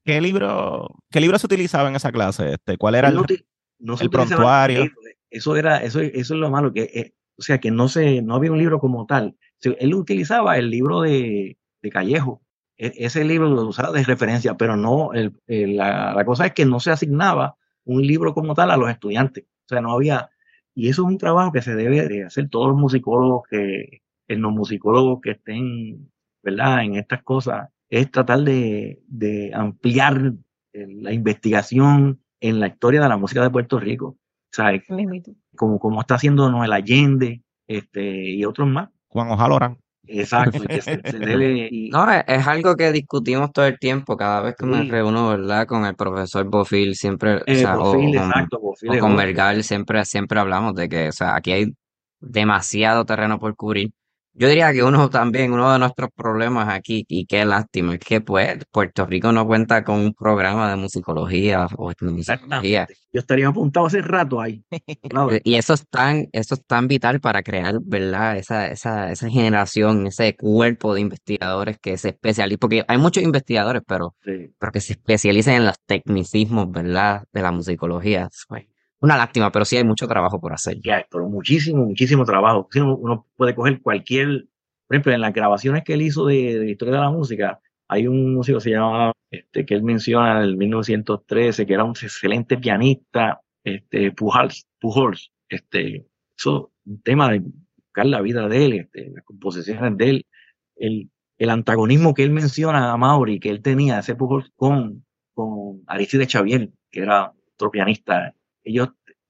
[0.03, 2.53] qué libro, qué libro se utilizaba en esa clase?
[2.53, 3.15] Este, ¿cuál era el,
[3.79, 4.83] no el prontuario?
[5.29, 8.35] Eso era, eso, eso es lo malo, que, eh, o sea, que no se, no
[8.35, 9.37] había un libro como tal.
[9.61, 12.41] Él utilizaba el libro de, de Callejo.
[12.77, 16.53] E- ese libro lo usaba de referencia, pero no, el, el- la, la cosa es
[16.53, 17.55] que no se asignaba
[17.85, 19.45] un libro como tal a los estudiantes.
[19.45, 20.29] O sea, no había,
[20.79, 24.53] y eso es un trabajo que se debe de hacer todos los musicólogos que, los
[24.53, 26.09] musicólogos que estén,
[26.41, 26.85] ¿verdad?
[26.85, 30.35] En estas cosas, es tratar de, de ampliar
[30.71, 34.07] eh, la investigación en la historia de la música de Puerto Rico.
[34.07, 35.33] O sea, mismito.
[35.57, 38.89] como, como está haciendo Noel Allende este, y otros más.
[39.09, 39.79] Juan Ojalorán.
[40.07, 41.67] Exacto, y que se, se debe.
[41.71, 45.29] y- No, es, es algo que discutimos todo el tiempo, cada vez que me reúno,
[45.29, 45.67] ¿verdad?
[45.67, 49.15] Con el profesor Bofil, siempre, o eh, sea, o Bofil, con- exacto, Bofil o con.
[49.15, 51.65] Vergal, siempre, siempre hablamos de que, o sea, aquí hay
[52.19, 53.91] demasiado terreno por cubrir.
[54.39, 58.21] Yo diría que uno también, uno de nuestros problemas aquí, y qué lástima, es que
[58.21, 62.87] pues Puerto Rico no cuenta con un programa de musicología o etnomusicología.
[63.11, 64.63] Yo estaría apuntado hace rato ahí.
[65.09, 68.37] Claro, Y eso es tan, eso es tan vital para crear, ¿verdad?
[68.37, 73.81] Esa, esa, esa generación, ese cuerpo de investigadores que se especializan, porque hay muchos investigadores,
[73.85, 74.53] pero, sí.
[74.57, 77.25] pero que se especialicen en los tecnicismos, ¿verdad?
[77.33, 78.29] De la musicología.
[78.47, 78.67] Pues,
[79.01, 80.79] una lástima, pero sí hay mucho trabajo por hacer.
[80.81, 82.67] Ya, pero muchísimo, muchísimo trabajo.
[82.75, 84.47] Uno, puede coger cualquier,
[84.87, 87.59] por ejemplo, en las grabaciones que él hizo de, de historia de la música,
[87.89, 91.91] hay un músico que se llama, este, que él menciona del 1913, que era un
[91.91, 96.07] excelente pianista, este, Pujols, Pujols, este,
[96.37, 100.25] eso, un tema de buscar la vida de él, este, las composiciones de él,
[100.75, 101.09] el,
[101.39, 106.27] el antagonismo que él menciona a Mauri, que él tenía hace poco con, con Aristide
[106.27, 108.35] Xavier, que era otro pianista,
[108.69, 108.89] ellos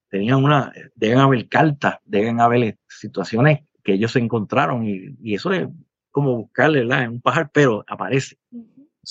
[0.10, 5.52] tenían una, deben haber cartas, deben haber situaciones que ellos se encontraron y, y eso
[5.52, 5.68] es
[6.12, 8.38] como buscarle en un pajar, pero aparece.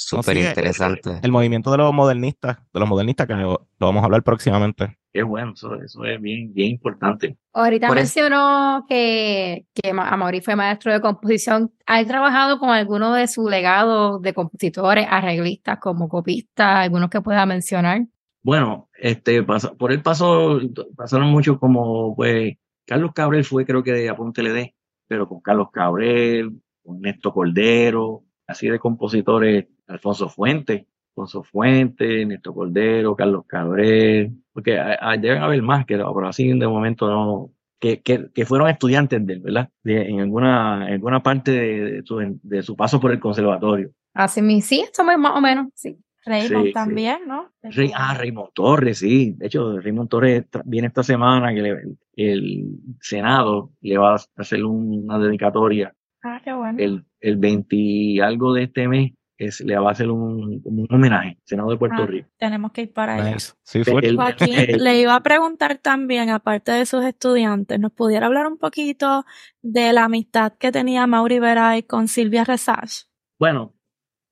[0.01, 1.19] Súper interesante.
[1.23, 4.97] El, movimiento de los modernistas, de los modernistas que lo, vamos a hablar próximamente.
[5.13, 7.37] Es bueno, eso, eso, es bien, bien importante.
[7.53, 11.73] Ahorita mencionó que, que Amaury fue maestro de composición.
[11.87, 17.45] ¿Ha trabajado con alguno de sus legados de compositores, arreglistas, como copista, algunos que pueda
[17.47, 18.03] mencionar?
[18.43, 20.61] Bueno, este, por él pasó,
[20.97, 24.75] pasaron muchos como, pues, Carlos Cabrel fue creo que de Aponte LD,
[25.07, 32.55] pero con Carlos Cabrel, con Néstor Cordero, así de compositores, Alfonso Fuente, Alfonso Fuente, Néstor
[32.55, 34.81] Cordero, Carlos Cabrel, porque
[35.21, 39.35] deben haber más, que pero así de momento no, que, que, que, fueron estudiantes de
[39.35, 39.69] él, ¿verdad?
[39.85, 43.91] en, alguna, en alguna parte de, su, de, su, paso por el conservatorio.
[44.15, 44.85] Así sí,
[45.19, 45.99] más o menos, sí.
[46.29, 47.51] Raymond también, ¿no?
[47.95, 49.35] ah, Raymond Torres, sí.
[49.37, 51.83] De hecho, Raymond Torres viene esta semana que
[52.17, 52.65] el
[53.01, 55.95] Senado le va a hacer una dedicatoria.
[56.23, 56.79] Ah, qué bueno.
[56.79, 61.39] El, el 20 algo de este mes es, le va a hacer un, un homenaje,
[61.45, 62.29] Senado de Puerto ah, Rico.
[62.39, 63.37] Tenemos que ir para allá.
[63.63, 68.59] Sí, Joaquín, le iba a preguntar también, aparte de sus estudiantes, ¿nos pudiera hablar un
[68.59, 69.25] poquito
[69.63, 73.05] de la amistad que tenía Mauri Veray con Silvia Resage?
[73.39, 73.75] Bueno,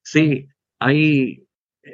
[0.02, 0.48] sí,
[0.80, 1.45] hay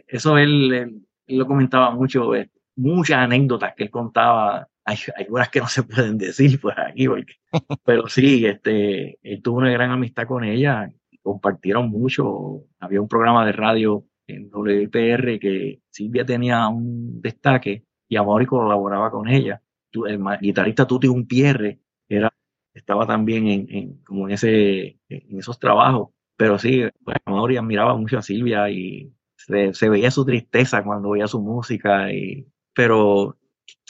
[0.06, 5.68] eso él, lo comentaba mucho, eh, muchas anécdotas que él contaba, hay, algunas que no
[5.68, 7.06] se pueden decir pues aquí,
[7.84, 10.90] pero sí, este, él tuvo una gran amistad con ella,
[11.22, 18.16] compartieron mucho, había un programa de radio en WPR que Silvia tenía un destaque y
[18.16, 19.62] Amori colaboraba con ella.
[19.92, 22.32] El guitarrista Tuti Pierre era,
[22.74, 27.96] estaba también en, en, como en, ese, en esos trabajos, pero sí, pues, Amori admiraba
[27.96, 29.12] mucho a Silvia y
[29.46, 33.38] se, veía su tristeza cuando oía su música, y, pero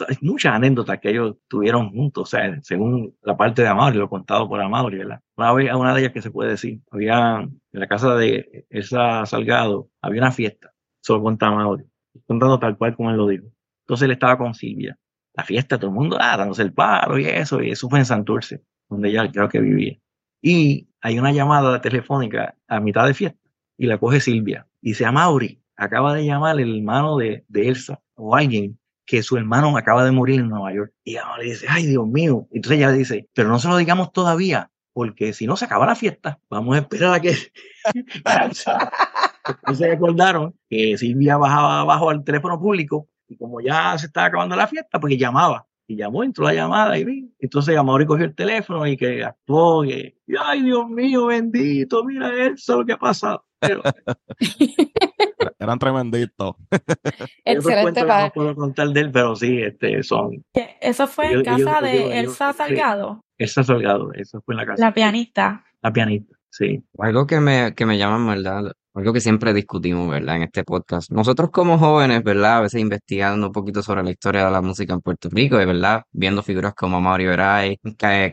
[0.09, 4.09] hay muchas anécdotas que ellos tuvieron juntos, o sea, según la parte de Amaury, lo
[4.09, 5.21] contado por Amaury, ¿verdad?
[5.37, 9.91] Una, una de ellas que se puede decir, había en la casa de esa Salgado,
[10.01, 11.85] había una fiesta, solo cuenta Amaury,
[12.27, 13.47] contando tal cual como él lo dijo.
[13.85, 14.99] Entonces él estaba con Silvia,
[15.35, 18.05] la fiesta, todo el mundo ah, dándose el paro y eso, y eso fue en
[18.05, 19.99] Santurce, donde ella creo que vivía.
[20.41, 23.41] Y hay una llamada telefónica a mitad de fiesta
[23.77, 28.01] y la coge Silvia Dice, a Mauri, acaba de llamar el hermano de, de, Elsa
[28.15, 30.93] o alguien que su hermano acaba de morir en Nueva York.
[31.05, 32.49] Y ella le dice, ay Dios mío.
[32.51, 35.87] Entonces ella le dice, pero no se lo digamos todavía, porque si no se acaba
[35.87, 37.37] la fiesta, vamos a esperar a que...
[37.95, 44.27] Entonces se acordaron que Silvia bajaba abajo al teléfono público y como ya se estaba
[44.27, 45.67] acabando la fiesta, pues llamaba.
[45.93, 47.31] Y llamó, entró la llamada y vi.
[47.39, 49.85] Entonces Mauri cogió el teléfono y que actuó.
[49.85, 53.45] Y, ay Dios mío, bendito, mira eso, lo que ha pasado.
[55.59, 56.57] Eran tremenditos.
[57.45, 58.05] Excelente.
[58.05, 60.43] No puedo contar de él, pero sí, este, son.
[60.81, 63.23] ¿Eso fue en casa de Elsa Salgado?
[63.37, 64.83] Elsa Salgado, eso fue en la casa.
[64.83, 65.63] La pianista.
[65.83, 66.83] La pianista, sí.
[67.01, 68.73] Algo que me, que me llama, ¿verdad?
[68.95, 70.37] Algo que siempre discutimos, ¿verdad?
[70.37, 71.11] En este podcast.
[71.11, 72.59] Nosotros como jóvenes, ¿verdad?
[72.59, 76.03] A veces investigando un poquito sobre la historia de la música en Puerto Rico, ¿verdad?
[76.13, 77.79] Viendo figuras como Mauri Veray,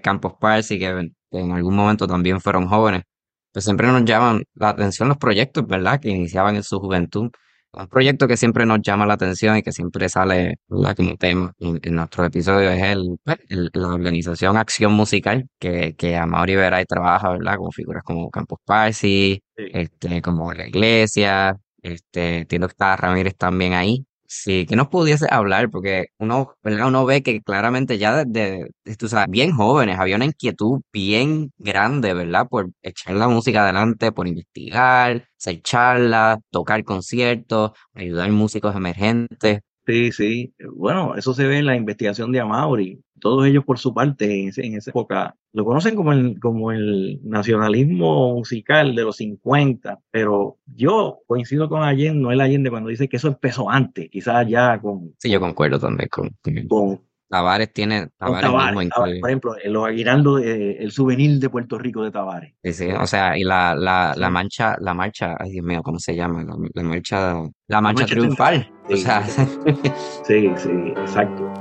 [0.04, 3.04] Campos Parsi, que en algún momento también fueron jóvenes
[3.52, 6.00] pues siempre nos llaman la atención los proyectos, ¿verdad?
[6.00, 7.30] Que iniciaban en su juventud.
[7.72, 10.96] Un proyecto que siempre nos llama la atención y que siempre sale ¿verdad?
[10.96, 16.56] como tema en, nuestro episodio es pues, el, la organización Acción Musical, que, que Amaury
[16.56, 17.58] Veray trabaja, ¿verdad?
[17.58, 19.42] Como figuras como Campos Parsi,
[19.74, 24.06] este, como la iglesia, este, entiendo que está Ramírez también ahí.
[24.32, 29.52] Sí, que nos pudiese hablar, porque uno, uno ve que claramente ya desde, desde bien
[29.54, 32.48] jóvenes había una inquietud bien grande, ¿verdad?
[32.48, 39.62] Por echar la música adelante, por investigar, hacer charlas, tocar conciertos, ayudar músicos emergentes.
[39.90, 40.54] Sí, sí.
[40.76, 43.02] Bueno, eso se ve en la investigación de Amaury.
[43.20, 48.36] Todos ellos por su parte en, esa época lo conocen como el, como el nacionalismo
[48.36, 53.18] musical de los 50, pero yo coincido con Allende, no el Allende, cuando dice que
[53.18, 55.16] eso empezó antes, quizás ya con...
[55.18, 56.30] Sí, yo concuerdo también con...
[56.68, 62.56] con Tavares tiene Tavares, por ejemplo, los aguinaldos, el souvenir de Puerto Rico de Tavares.
[62.64, 66.00] Sí, sí, o sea, y la, la, la mancha, la marcha, ay Dios mío, ¿cómo
[66.00, 66.44] se llama?
[66.74, 68.72] La, marcha, la marcha triunfal.
[68.88, 69.24] Sí, o sea.
[70.24, 71.54] sí, sí, exacto.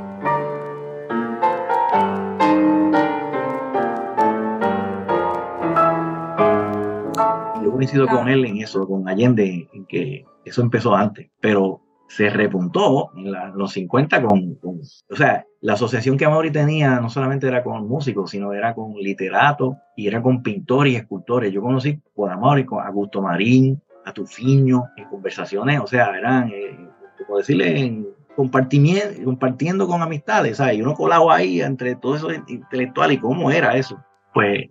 [7.63, 12.31] Yo coincido con él en eso, con Allende, en que eso empezó antes, pero se
[12.31, 17.63] repuntó en los 50 con, o sea, la asociación que Amaury tenía no solamente era
[17.63, 21.53] con músicos, sino era con literatos y era con pintores y escultores.
[21.53, 26.79] Yo conocí por Amaury con Augusto Marín, a Tufiño, en conversaciones, o sea, eran, eh,
[27.27, 28.07] como decirle, en
[28.39, 30.77] compartiendo con amistades, ¿sabes?
[30.77, 33.99] Y uno colado ahí entre todo eso intelectual y cómo era eso.
[34.33, 34.67] Pues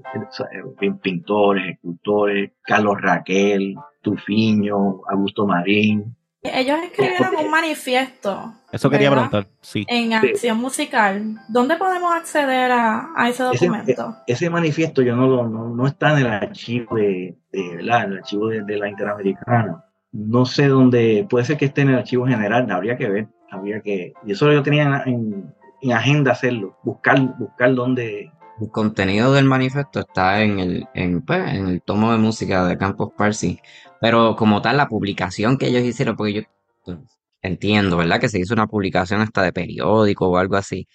[1.01, 6.15] pintores, escultores, Carlos Raquel, Tufiño, Augusto Marín,
[6.53, 8.53] ellos escribieron un manifiesto.
[8.71, 9.85] Eso quería preguntar, sí.
[9.87, 11.35] En acción musical.
[11.47, 14.15] ¿Dónde podemos acceder a, ese documento?
[14.27, 18.05] Ese, manifiesto yo no, no, no, está en el archivo de, ¿verdad?
[18.05, 19.83] En el archivo de, la Interamericana.
[20.11, 23.81] No sé dónde, puede ser que esté en el archivo general, habría que ver, habría
[23.81, 29.45] que, y eso yo tenía en, en agenda hacerlo, buscar, buscar dónde, el contenido del
[29.45, 33.59] manifiesto está en el, en, pues, en el tomo de música de Campos Parsi,
[34.01, 36.41] pero como tal, la publicación que ellos hicieron, porque yo
[36.85, 36.97] pues,
[37.41, 38.19] entiendo, ¿verdad?
[38.19, 40.87] Que se hizo una publicación hasta de periódico o algo así.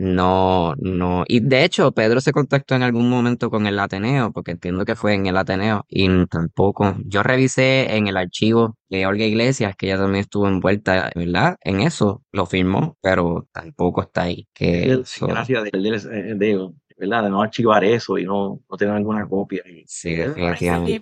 [0.00, 1.24] No, no.
[1.28, 4.96] Y de hecho, Pedro se contactó en algún momento con el Ateneo, porque entiendo que
[4.96, 6.96] fue en el Ateneo, y tampoco.
[7.04, 11.58] Yo revisé en el archivo de Olga Iglesias, que ella también estuvo envuelta, ¿verdad?
[11.60, 14.48] En eso, lo firmó, pero tampoco está ahí.
[14.54, 16.70] Que Gracias de, de,
[17.00, 17.24] ¿verdad?
[17.24, 19.62] De no archivar eso y no, no tener alguna copia.
[19.86, 21.00] Sí, definitivamente.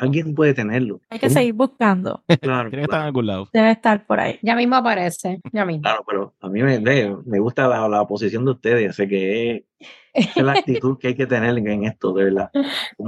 [0.00, 1.00] Alguien puede tenerlo.
[1.08, 2.22] Hay que seguir buscando.
[2.40, 2.70] Claro.
[2.70, 3.48] Tiene que estar en algún lado.
[3.52, 4.38] Debe estar por ahí.
[4.42, 5.40] Ya mismo aparece.
[5.52, 5.82] Ya mismo.
[5.82, 8.94] Claro, pero a mí me, me gusta la, la posición de ustedes.
[8.94, 9.64] Sé que
[10.12, 12.50] es la actitud que hay que tener en esto, de verdad.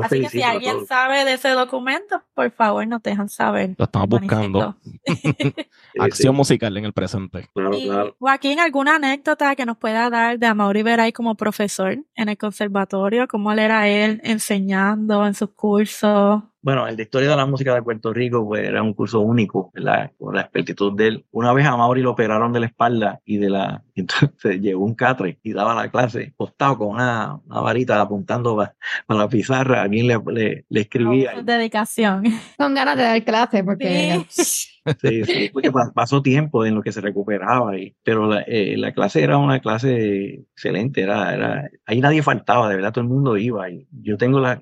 [0.03, 3.75] Así que si alguien sabe de ese documento, por favor, nos dejan saber.
[3.77, 4.77] Lo estamos buscando.
[5.99, 7.49] Acción musical en el presente.
[7.55, 8.17] Claro, claro.
[8.19, 13.27] Joaquín, ¿alguna anécdota que nos pueda dar de Amaury Veray como profesor en el conservatorio?
[13.29, 16.43] ¿Cómo era él enseñando en sus cursos?
[16.63, 19.71] Bueno, el de Historia de la Música de Puerto Rico pues, era un curso único,
[19.73, 20.11] ¿verdad?
[20.19, 21.27] Con la expertitud de él.
[21.31, 23.83] Una vez a Mauri lo operaron de la espalda y de la...
[23.95, 28.75] Entonces llegó un catre y daba la clase postado con una, una varita apuntando para,
[29.09, 29.83] la pizarra.
[29.83, 31.35] Alguien le, le, escribía.
[31.35, 32.25] Con dedicación.
[32.59, 34.25] Con ganas de dar clase porque...
[34.29, 34.69] Sí,
[35.01, 39.23] sí, porque pasó tiempo en lo que se recuperaba, y, pero la, eh, la, clase
[39.23, 43.71] era una clase excelente, era, era, ahí nadie faltaba, de verdad todo el mundo iba,
[43.71, 44.61] y yo tengo las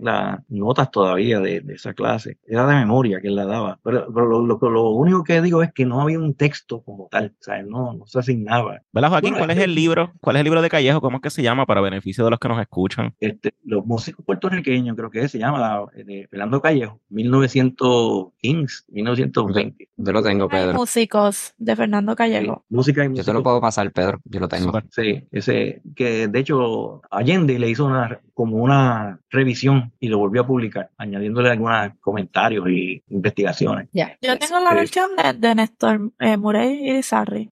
[0.48, 4.26] notas todavía de, de, esa clase, era de memoria que él la daba, pero, pero
[4.26, 7.42] lo, lo, lo, único que digo es que no había un texto como tal, o
[7.42, 8.80] sea, no, no se asignaba.
[8.92, 9.34] ¿Verdad, Joaquín?
[9.34, 10.12] ¿Cuál es el libro?
[10.20, 11.00] ¿Cuál es el libro de Callejo?
[11.00, 13.14] ¿Cómo es que se llama para beneficio de los que nos escuchan?
[13.20, 19.88] Este, los músicos puertorriqueños, creo que se llama, la, de Fernando Callejo, 1915, 1920
[20.18, 20.74] lo tengo, Pedro.
[20.74, 22.64] músicos de Fernando Callejo.
[22.68, 24.20] música y Yo te lo puedo pasar, Pedro.
[24.24, 24.72] Yo lo tengo.
[24.90, 30.42] Sí, ese que de hecho Allende le hizo una como una revisión y lo volvió
[30.42, 33.88] a publicar, añadiéndole algunos comentarios y investigaciones.
[33.92, 37.50] Yo tengo la versión de, Néstor eh, Murray y Sarri.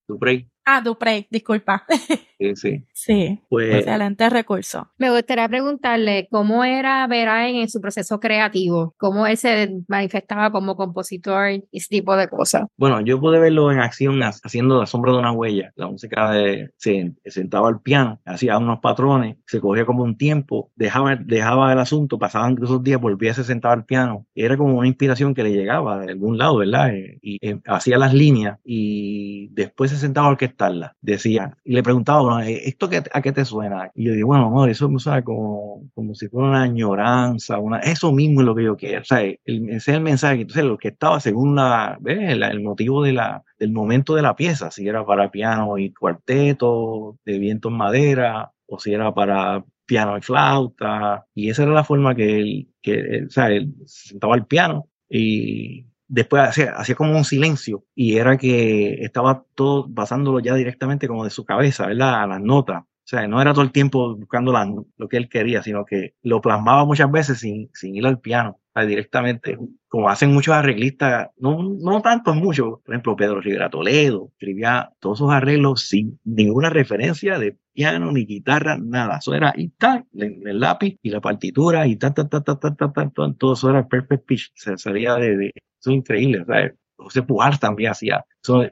[0.68, 1.84] Ah, Duprey, disculpa.
[2.38, 2.84] Sí, sí.
[2.92, 4.90] Sí, pues, excelente recurso.
[4.98, 10.76] Me gustaría preguntarle cómo era Verain en su proceso creativo, cómo él se manifestaba como
[10.76, 12.64] compositor y ese tipo de cosas.
[12.76, 15.72] Bueno, yo pude verlo en acción haciendo La sombra de una huella.
[15.76, 20.70] La música de, se, sentaba al piano, hacía unos patrones, se cogía como un tiempo,
[20.76, 24.26] dejaba, dejaba el asunto, pasaban esos días, volvía, se sentaba al piano.
[24.34, 26.94] Era como una inspiración que le llegaba de algún lado, ¿verdad?
[26.94, 30.36] Eh, y, eh, hacía las líneas y después se sentaba a
[31.00, 33.90] Decía, y le preguntaba, eh, ¿esto a qué te suena?
[33.94, 37.78] Y yo digo, bueno, amor, eso me suena como, como si fuera una añoranza, una,
[37.80, 40.64] eso mismo es lo que yo quiero, o sea, el, ese es el mensaje, entonces
[40.64, 44.88] lo que estaba según la, El, motivo de la, del momento de la pieza, si
[44.88, 50.22] era para piano y cuarteto, de viento en madera, o si era para piano y
[50.22, 54.88] flauta, y esa era la forma que él, que, o sea, él sentaba al piano
[55.08, 61.24] y después hacía, como un silencio y era que estaba todo basándolo ya directamente como
[61.24, 62.22] de su cabeza, ¿verdad?
[62.22, 62.82] A las notas.
[62.82, 64.52] O sea, no era todo el tiempo buscando
[64.96, 68.60] lo que él quería, sino que lo plasmaba muchas veces sin, sin ir al piano,
[68.84, 69.56] directamente,
[69.88, 72.80] como hacen muchos arreglistas, no, no tantos, muchos.
[72.84, 78.26] Por ejemplo, Pedro Rivera Toledo escribía todos sus arreglos sin ninguna referencia de piano ni
[78.26, 79.18] guitarra, nada.
[79.18, 82.74] Eso era y tal, el, lápiz y la partitura y ta, ta, ta, ta, ta,
[82.74, 84.52] ta, ta, todo eso era perfect pitch.
[84.54, 85.46] Se de, de
[85.80, 86.44] eso es increíble.
[86.46, 86.74] ¿sabes?
[86.96, 88.24] José Pujar también hacía.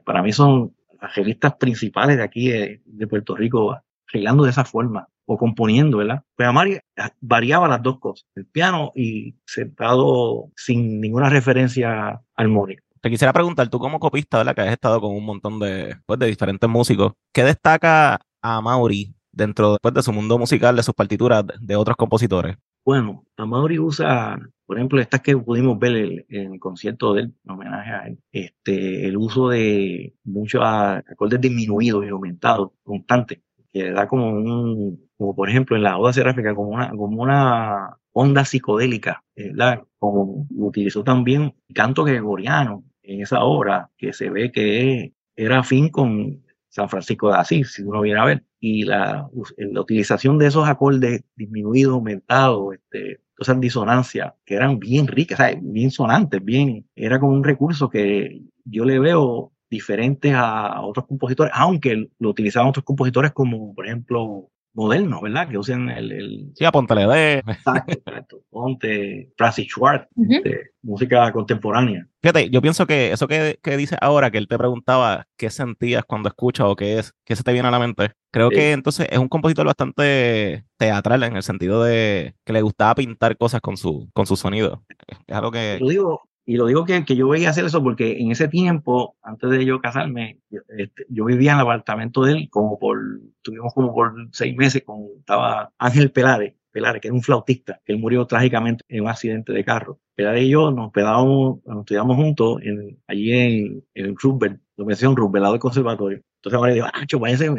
[0.03, 3.77] para mí son las revistas principales de aquí de, Puerto Rico,
[4.07, 6.23] arreglando de esa forma o componiendo, ¿verdad?
[6.35, 6.79] Pues Amari
[7.21, 12.83] variaba las dos cosas, el piano y sentado sin ninguna referencia armónica.
[13.01, 14.55] Te quisiera preguntar, tú como copista, ¿verdad?
[14.55, 19.13] Que has estado con un montón de, pues, de diferentes músicos, ¿qué destaca a Mauri
[19.31, 22.57] dentro pues, de su mundo musical, de sus partituras, de otros compositores?
[22.85, 27.51] Bueno, Amaury usa, por ejemplo, estas que pudimos ver en el, concierto de él, en
[27.51, 33.39] homenaje a él, este, el uso de muchos acordes disminuidos y aumentados, constantes,
[33.75, 37.97] que da como un, como por ejemplo en la Oda Seráfica, como una, como una
[38.13, 39.83] onda psicodélica, ¿verdad?
[39.99, 46.41] Como utilizó también canto gregoriano en esa obra, que se ve que era afín con
[46.69, 50.69] San Francisco de Asís, si uno viene a ver, y la, la utilización de esos
[50.69, 57.33] acordes disminuidos, aumentados, este, esas disonancias que eran bien ricas, bien sonantes, bien, era como
[57.33, 63.31] un recurso que yo le veo diferente a otros compositores, aunque lo utilizaban otros compositores
[63.31, 65.47] como, por ejemplo, modernos, ¿verdad?
[65.47, 66.11] Que usen el...
[66.11, 66.51] el...
[66.53, 66.93] Sí, a Ponte
[67.39, 68.41] Exacto, exacto.
[68.49, 72.07] Ponte, Francis Schwartz, de música contemporánea.
[72.21, 76.03] Fíjate, yo pienso que eso que, que dices ahora, que él te preguntaba qué sentías
[76.05, 79.07] cuando escuchas o qué es, qué se te viene a la mente, creo que entonces
[79.09, 83.77] es un compositor bastante teatral en el sentido de que le gustaba pintar cosas con
[83.77, 84.83] su, con su sonido.
[85.25, 85.77] Es algo que...
[85.79, 89.15] Lo digo, y lo digo que, que, yo veía hacer eso porque en ese tiempo,
[89.23, 92.99] antes de yo casarme, yo, este, yo, vivía en el apartamento de él como por,
[93.41, 97.93] tuvimos como por seis meses con, estaba Ángel Pelares, Pelares, que era un flautista, que
[97.93, 99.99] él murió trágicamente en un accidente de carro.
[100.13, 105.09] Pelares y yo nos quedábamos, nos estudiamos juntos en, allí en, en Roosevelt, lo decía
[105.09, 106.21] un Roosevelt, del conservatorio.
[106.45, 107.49] Entonces ahora digo, ah, váyanse,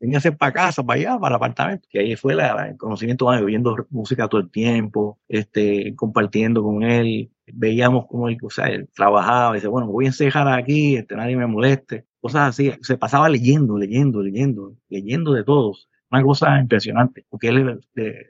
[0.00, 1.88] vénganse para casa, para allá, para el apartamento.
[1.90, 7.30] Que ahí fue la, el conocimiento, viendo música todo el tiempo, este, compartiendo con él.
[7.52, 11.36] Veíamos cómo él, o sea, él trabajaba, dice, bueno, voy a encejar aquí, este, nadie
[11.36, 12.06] me moleste.
[12.20, 12.72] Cosas así.
[12.82, 15.88] Se pasaba leyendo, leyendo, leyendo, leyendo de todos.
[16.10, 17.80] Una cosa impresionante, porque él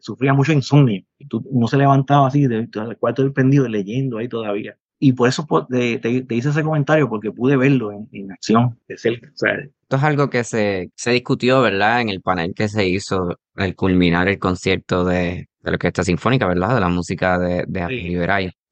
[0.01, 1.03] sufría mucho insomnio.
[1.19, 5.29] Y tú, no se levantaba así del cuarto del pendido leyendo ahí todavía y por
[5.29, 9.29] eso te, te, hice ese comentario porque pude verlo en, acción de cerca.
[9.35, 12.01] Esto es algo que se, se discutió, ¿verdad?
[12.01, 15.17] En el panel que se hizo al culminar el concierto de,
[15.61, 16.75] de la Orquesta Sinfónica, ¿verdad?
[16.75, 18.17] De la música de, de sí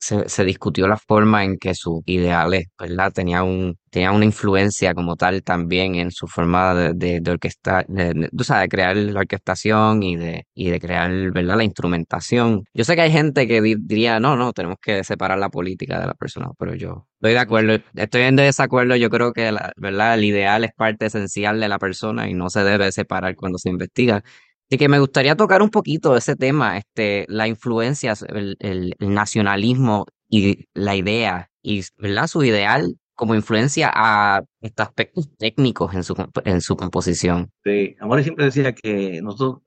[0.02, 3.12] se, se, discutió la forma en que sus ideales, ¿verdad?
[3.12, 7.86] Tenía, un, tenía una influencia como tal también en su forma de, de, de orquestar,
[7.86, 11.56] de, tú sabes, de crear la orquestación y de, y de crear, ¿verdad?
[11.56, 12.64] La instrumentación.
[12.74, 16.06] Yo sé que hay gente que diría, no, no, tenemos que separar la política de
[16.08, 20.14] la persona, pero yo estoy de acuerdo, estoy en desacuerdo, yo creo que, la, ¿verdad?
[20.14, 23.68] El ideal es parte esencial de la persona y no se debe separar cuando se
[23.68, 24.24] investiga.
[24.72, 30.64] Así que me gustaría tocar un poquito ese tema, este, la influencia, el, nacionalismo y
[30.72, 32.26] la idea, y ¿verdad?
[32.26, 36.14] su ideal como influencia a estos aspectos técnicos en su,
[36.46, 37.50] en su composición.
[37.62, 39.60] Sí, Amor siempre decía que nosotros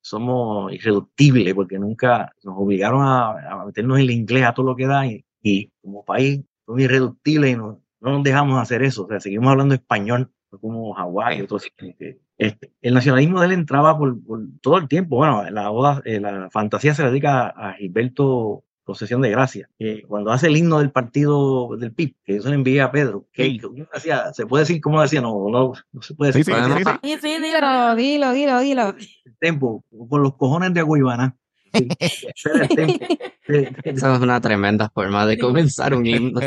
[0.00, 5.08] somos irreductibles porque nunca nos obligaron a, meternos el inglés a todo lo que da
[5.08, 9.50] y, como país somos irreductibles y no, no nos dejamos hacer eso, o sea, seguimos
[9.50, 11.64] hablando español como Hawái y otros.
[12.38, 14.16] Este, el nacionalismo de él entraba por,
[14.60, 15.16] todo el tiempo.
[15.16, 19.68] Bueno, la, oda, eh, la fantasía se dedica a Gilberto Concesión de Gracia.
[20.06, 23.60] cuando hace el himno del partido del PIB, que eso le envía a Pedro, que,
[23.92, 26.44] hacía, se puede decir como decía, no, no, no se puede decir.
[26.44, 28.94] Sí, sí, dilo, dilo, dilo, dilo.
[29.24, 31.34] El tempo, con los cojones de Aguibana.
[33.84, 36.40] Esa es una tremenda forma de comenzar un himno.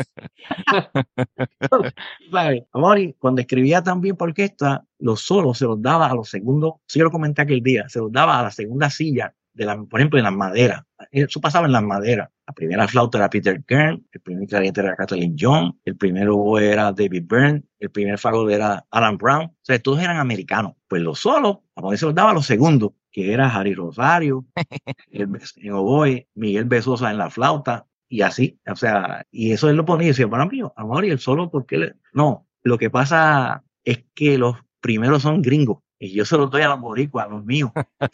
[2.72, 6.98] Amori, cuando escribía también por orquesta, los solos se los daba a los segundos, si
[6.98, 10.00] yo lo comenté aquel día, se los daba a la segunda silla, de la, por
[10.00, 10.82] ejemplo, en las maderas.
[11.10, 12.28] Eso pasaba en las maderas.
[12.46, 16.92] La primera flauta era Peter Kern, el primer clarinete era Kathleen John, el primero era
[16.92, 19.44] David Byrne, el primer fagot era Alan Brown.
[19.44, 20.74] O sea, todos eran americanos.
[20.88, 24.44] Pues los solos, a se los daba a los segundos que era Harry Rosario,
[25.10, 29.84] en oboe, Miguel Besosa en la flauta, y así, o sea, y eso él lo
[29.84, 31.94] ponía y decía, para mí, amor, y el solo, porque le...
[32.12, 36.62] no, lo que pasa es que los primeros son gringos, y yo se los doy
[36.62, 37.70] a los boricuas, a los míos,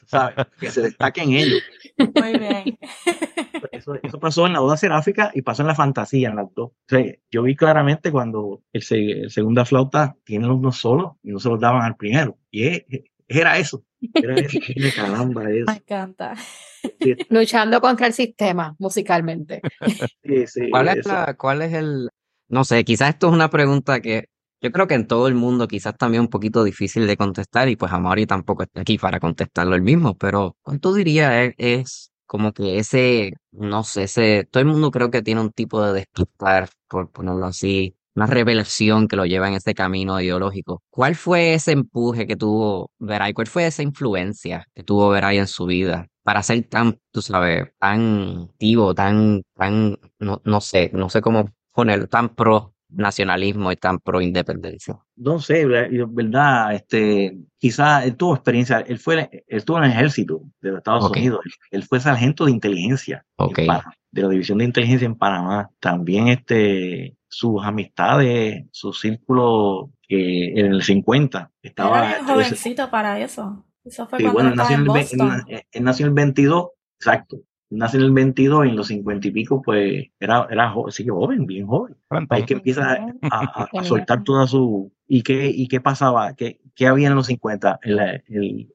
[0.07, 0.35] ¿sabes?
[0.59, 1.63] que se destaquen ellos.
[1.99, 2.79] Muy bien.
[3.71, 6.71] Eso, eso, pasó en la Oda Seráfica y pasó en la Fantasía, en las dos.
[6.71, 11.31] O sea, yo vi claramente cuando el, el segunda flauta tiene los dos solos y
[11.31, 12.39] no se los daban al primero.
[12.51, 12.85] Y es,
[13.29, 13.85] era eso.
[14.15, 14.59] Era eso.
[14.95, 15.67] Caramba, eso.
[15.67, 16.35] Me encanta.
[17.31, 19.61] Luchando contra el sistema musicalmente.
[20.23, 22.09] Sí, sí, ¿Cuál, es la, ¿Cuál es el.?
[22.49, 24.29] No sé, quizás esto es una pregunta que
[24.61, 27.77] yo creo que en todo el mundo quizás también un poquito difícil de contestar y
[27.77, 32.53] pues Amari tampoco está aquí para contestarlo el mismo, pero ¿cuánto diría es, es como
[32.53, 36.69] que ese, no sé, ese, todo el mundo creo que tiene un tipo de despertar,
[36.89, 40.83] por ponerlo así, una revelación que lo lleva en ese camino ideológico.
[40.91, 43.35] ¿Cuál fue ese empuje que tuvo Veray?
[43.35, 47.69] ¿Cuál fue esa influencia que tuvo Veray en su vida para ser tan, tú sabes,
[47.79, 53.77] tan activo, tan, tan, no, no sé, no sé cómo ponerlo, tan pro nacionalismo y
[53.77, 54.99] tan pro independencia?
[55.17, 60.41] No sé, verdad, este, quizás él tuvo experiencia, él fue, él estuvo en el ejército
[60.61, 61.41] de los Estados Unidos,
[61.71, 67.65] él, fue sargento de inteligencia de la división de inteligencia en Panamá, también este, sus
[67.65, 72.11] amistades, su círculo que en el 50 estaba...
[72.15, 73.65] Era jovencito para eso.
[73.85, 75.29] Eso fue Sí, cuando bueno, nació, en en el, él, Boston.
[75.29, 76.67] na- él nació en el 22,
[76.99, 77.37] exacto.
[77.71, 80.91] Él nació en el 22 y en los 50 y pico, pues era, era jo-
[80.91, 81.97] sí, joven, bien joven.
[82.31, 84.93] Ahí que empieza a, a- a soltar toda su...
[85.09, 86.35] ¿Y qué, y qué pasaba?
[86.35, 87.79] ¿Qué, qué había en los 50?
[87.83, 87.99] El,
[88.29, 88.73] el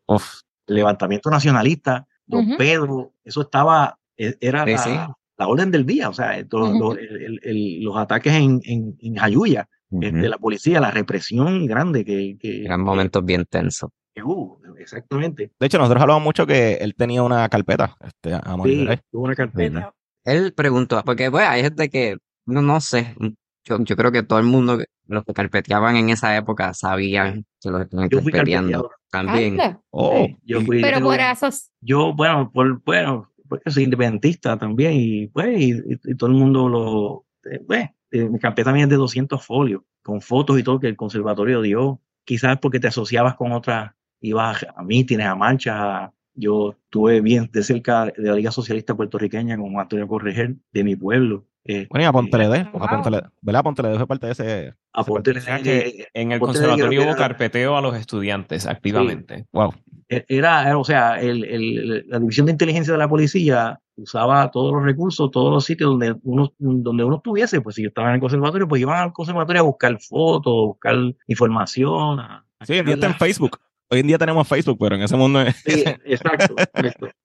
[0.68, 2.58] levantamiento nacionalista, Don Ujú.
[2.58, 4.92] Pedro, eso estaba, e- era Sí, la, sí.
[5.42, 6.80] La orden del día, o sea, esto- Ujú.
[6.80, 9.68] lo- el- el- el- los ataques en, en, en Jayuya,
[10.00, 13.90] este, la policía, la represión grande que, que, Eran momentos bien tensos.
[14.24, 15.52] hubo, exactamente.
[15.60, 19.36] De hecho, nosotros hablamos mucho que él tenía una carpeta, este, a Sí, hubo una
[19.36, 19.94] carpeta.
[20.24, 23.16] Él preguntó, porque pues hay gente que, no, no sé,
[23.66, 27.70] yo, yo creo que todo el mundo, los que carpeteaban en esa época sabían que
[27.72, 28.92] los estaban carpeteando.
[29.10, 29.60] También.
[29.60, 29.82] Anda.
[29.90, 31.50] Oh, Sí, yo fui, Pero yo- por eso,
[31.82, 35.72] yo, bueno, por, bueno, porque soy independentista también y pues, y,
[36.06, 39.82] y- todo el mundo lo, eh, pues, eh, mi carpeta mía es de 200 folios,
[40.02, 43.92] con fotos y todo que el conservatorio dio, quizás porque te asociabas con otras,
[44.22, 48.96] ibas a mítines, a marchas, a- yo estuve bien de cerca de la Liga Socialista
[48.96, 51.46] Puertorriqueña con Antonio Correger, de mi pueblo.
[51.66, 52.84] eh, Bueno, y a Ponte Ledé, Wow.
[52.84, 53.64] a ¿verdad?
[53.64, 54.74] Ponte Ledé fue parte de ese.
[54.94, 55.04] a
[55.66, 59.46] eh, en el Ponte conservatorio hubo carpeteo a los estudiantes activamente.
[59.52, 59.74] Wow.
[60.12, 64.52] E-, Era, era, o sea, el, el- la división de inteligencia de la policía usaba
[64.52, 68.10] todos los recursos, todos los sitios donde uno, donde uno estuviese, pues si yo estaba
[68.10, 70.96] en el conservatorio, pues iban al conservatorio a buscar fotos, a buscar
[71.28, 72.20] información.
[72.20, 73.58] a- a Sí, está en Facebook.
[73.90, 76.56] Hoy en día tenemos Facebook, pero en ese mundo es- Sí, exacto.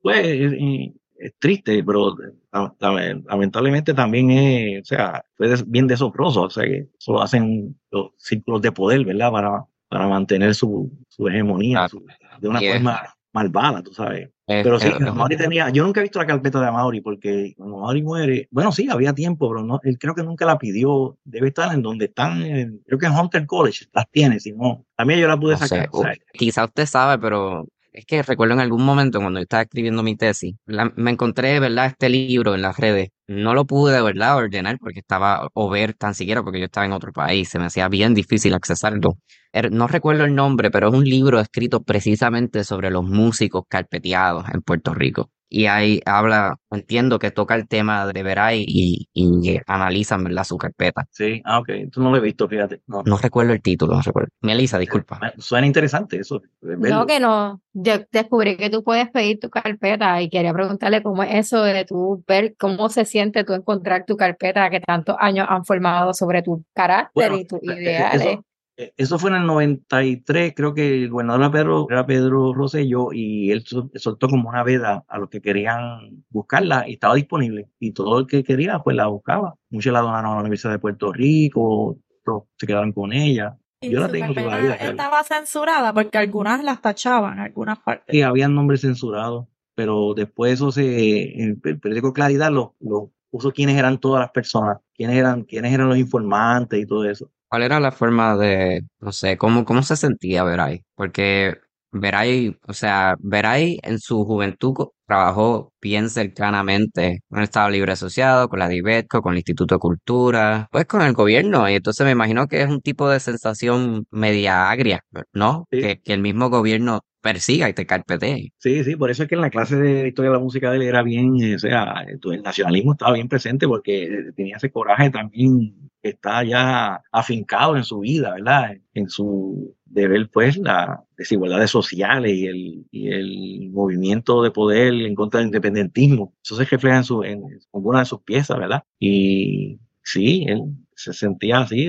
[0.01, 2.15] Pues es, es- es triste, pero
[2.53, 7.23] la- lamentablemente también es, o sea, fue des- bien desoproso, o sea, que eso lo
[7.23, 9.31] hacen los círculos de poder, ¿verdad?
[9.33, 12.05] Para, para mantener su, su hegemonía Ah, su-
[12.41, 14.31] de una forma malvada, tú sabes.
[14.47, 17.79] Es- Pero sí, Amaury tenía, yo nunca he visto la carpeta de Amaury porque cuando
[17.79, 21.49] Amaury muere, bueno, sí, había tiempo, pero no, él creo que nunca la pidió, debe
[21.49, 25.21] estar en donde están, en- creo que en Hunter College las tiene, si no, también
[25.21, 25.89] yo la pude no sé, sacar.
[25.93, 27.67] o quizá usted sabe, pero
[27.97, 31.59] es que recuerdo en algún momento cuando yo estaba escribiendo mi tesis, la- me encontré,
[31.61, 31.87] ¿verdad?
[31.87, 33.11] Este libro en las redes.
[33.29, 34.37] No lo pude, ¿verdad?
[34.37, 37.49] Ordenar porque estaba, o ver tan siquiera porque yo estaba en otro país.
[37.49, 39.15] Se me hacía bien difícil accesarlo.
[39.53, 44.45] Er- No recuerdo el nombre, pero es un libro escrito precisamente sobre los músicos carpeteados
[44.53, 45.31] en Puerto Rico.
[45.49, 50.45] Y ahí habla, entiendo que toca el tema de Veray y, y analizan, ¿verdad?
[50.45, 51.07] Su carpeta.
[51.11, 52.83] sí, ah, ok, tú no lo he visto, fíjate.
[52.87, 54.29] No, No recuerdo el título, no recuerdo.
[54.41, 55.19] Melissa, disculpa.
[55.21, 56.43] Me- Suena interesante eso.
[56.61, 56.97] verlo.
[57.01, 57.61] no, que no.
[57.79, 61.85] Yo descubrí que tú puedes pedir tu carpeta y quería preguntarle cómo es eso de
[61.85, 66.43] tú ver cómo se siente tú encontrar tu carpeta que tantos años han formado sobre
[66.43, 68.21] tu carácter Bueno, y tus eh, eh, ideales.
[68.23, 68.41] Eso, eh,
[68.77, 73.51] eso fue en el 93, creo que el gobernador era Pedro, era Pedro Rosselló y
[73.51, 77.69] él sol- soltó como una veda a los que querían buscarla y estaba disponible.
[77.79, 79.55] Y todo el que quería, pues la buscaba.
[79.71, 83.57] Muchos la donaron a la Universidad de Puerto Rico, otros se quedaron con ella.
[83.81, 84.91] Y Yo la tengo todavía, claro.
[84.91, 88.07] Estaba censurada porque algunas las tachaban, algunas partes.
[88.09, 93.53] Sí, habían nombres censurados, pero después eso se, en el periódico Claridad lo, lo puso
[93.53, 97.31] quiénes eran todas las personas, quiénes eran, quiénes eran los informantes y todo eso.
[97.49, 100.83] ¿Cuál era la forma de, no sé, cómo, cómo se sentía Veray?
[100.95, 101.57] Porque
[101.93, 104.75] Veray, o sea, Veray en su juventud
[105.07, 109.79] trabajó bien cercanamente con el Estado Libre Asociado, con la DIVETCO, con el Instituto de
[109.81, 111.69] Cultura, pues con el gobierno.
[111.69, 115.03] Y entonces me imagino que es un tipo de sensación media agria,
[115.33, 115.67] ¿no?
[115.71, 115.81] Sí.
[115.81, 118.53] Que, que el mismo gobierno persiga y te carpetee.
[118.59, 120.77] Sí, sí, por eso es que en la clase de historia de la música de
[120.77, 124.57] él era bien, eh, o sea, eh, el nacionalismo estaba bien presente porque eh, tenía
[124.57, 128.77] ese coraje también que está ya afincado en su vida, ¿verdad?
[128.95, 134.93] En su de ver pues las desigualdades sociales y el, y el movimiento de poder
[134.93, 136.35] en contra del independentismo.
[136.45, 137.43] Eso se refleja en, su, en
[137.73, 138.83] alguna de sus piezas, ¿verdad?
[139.01, 141.89] Y sí, él se sentía así,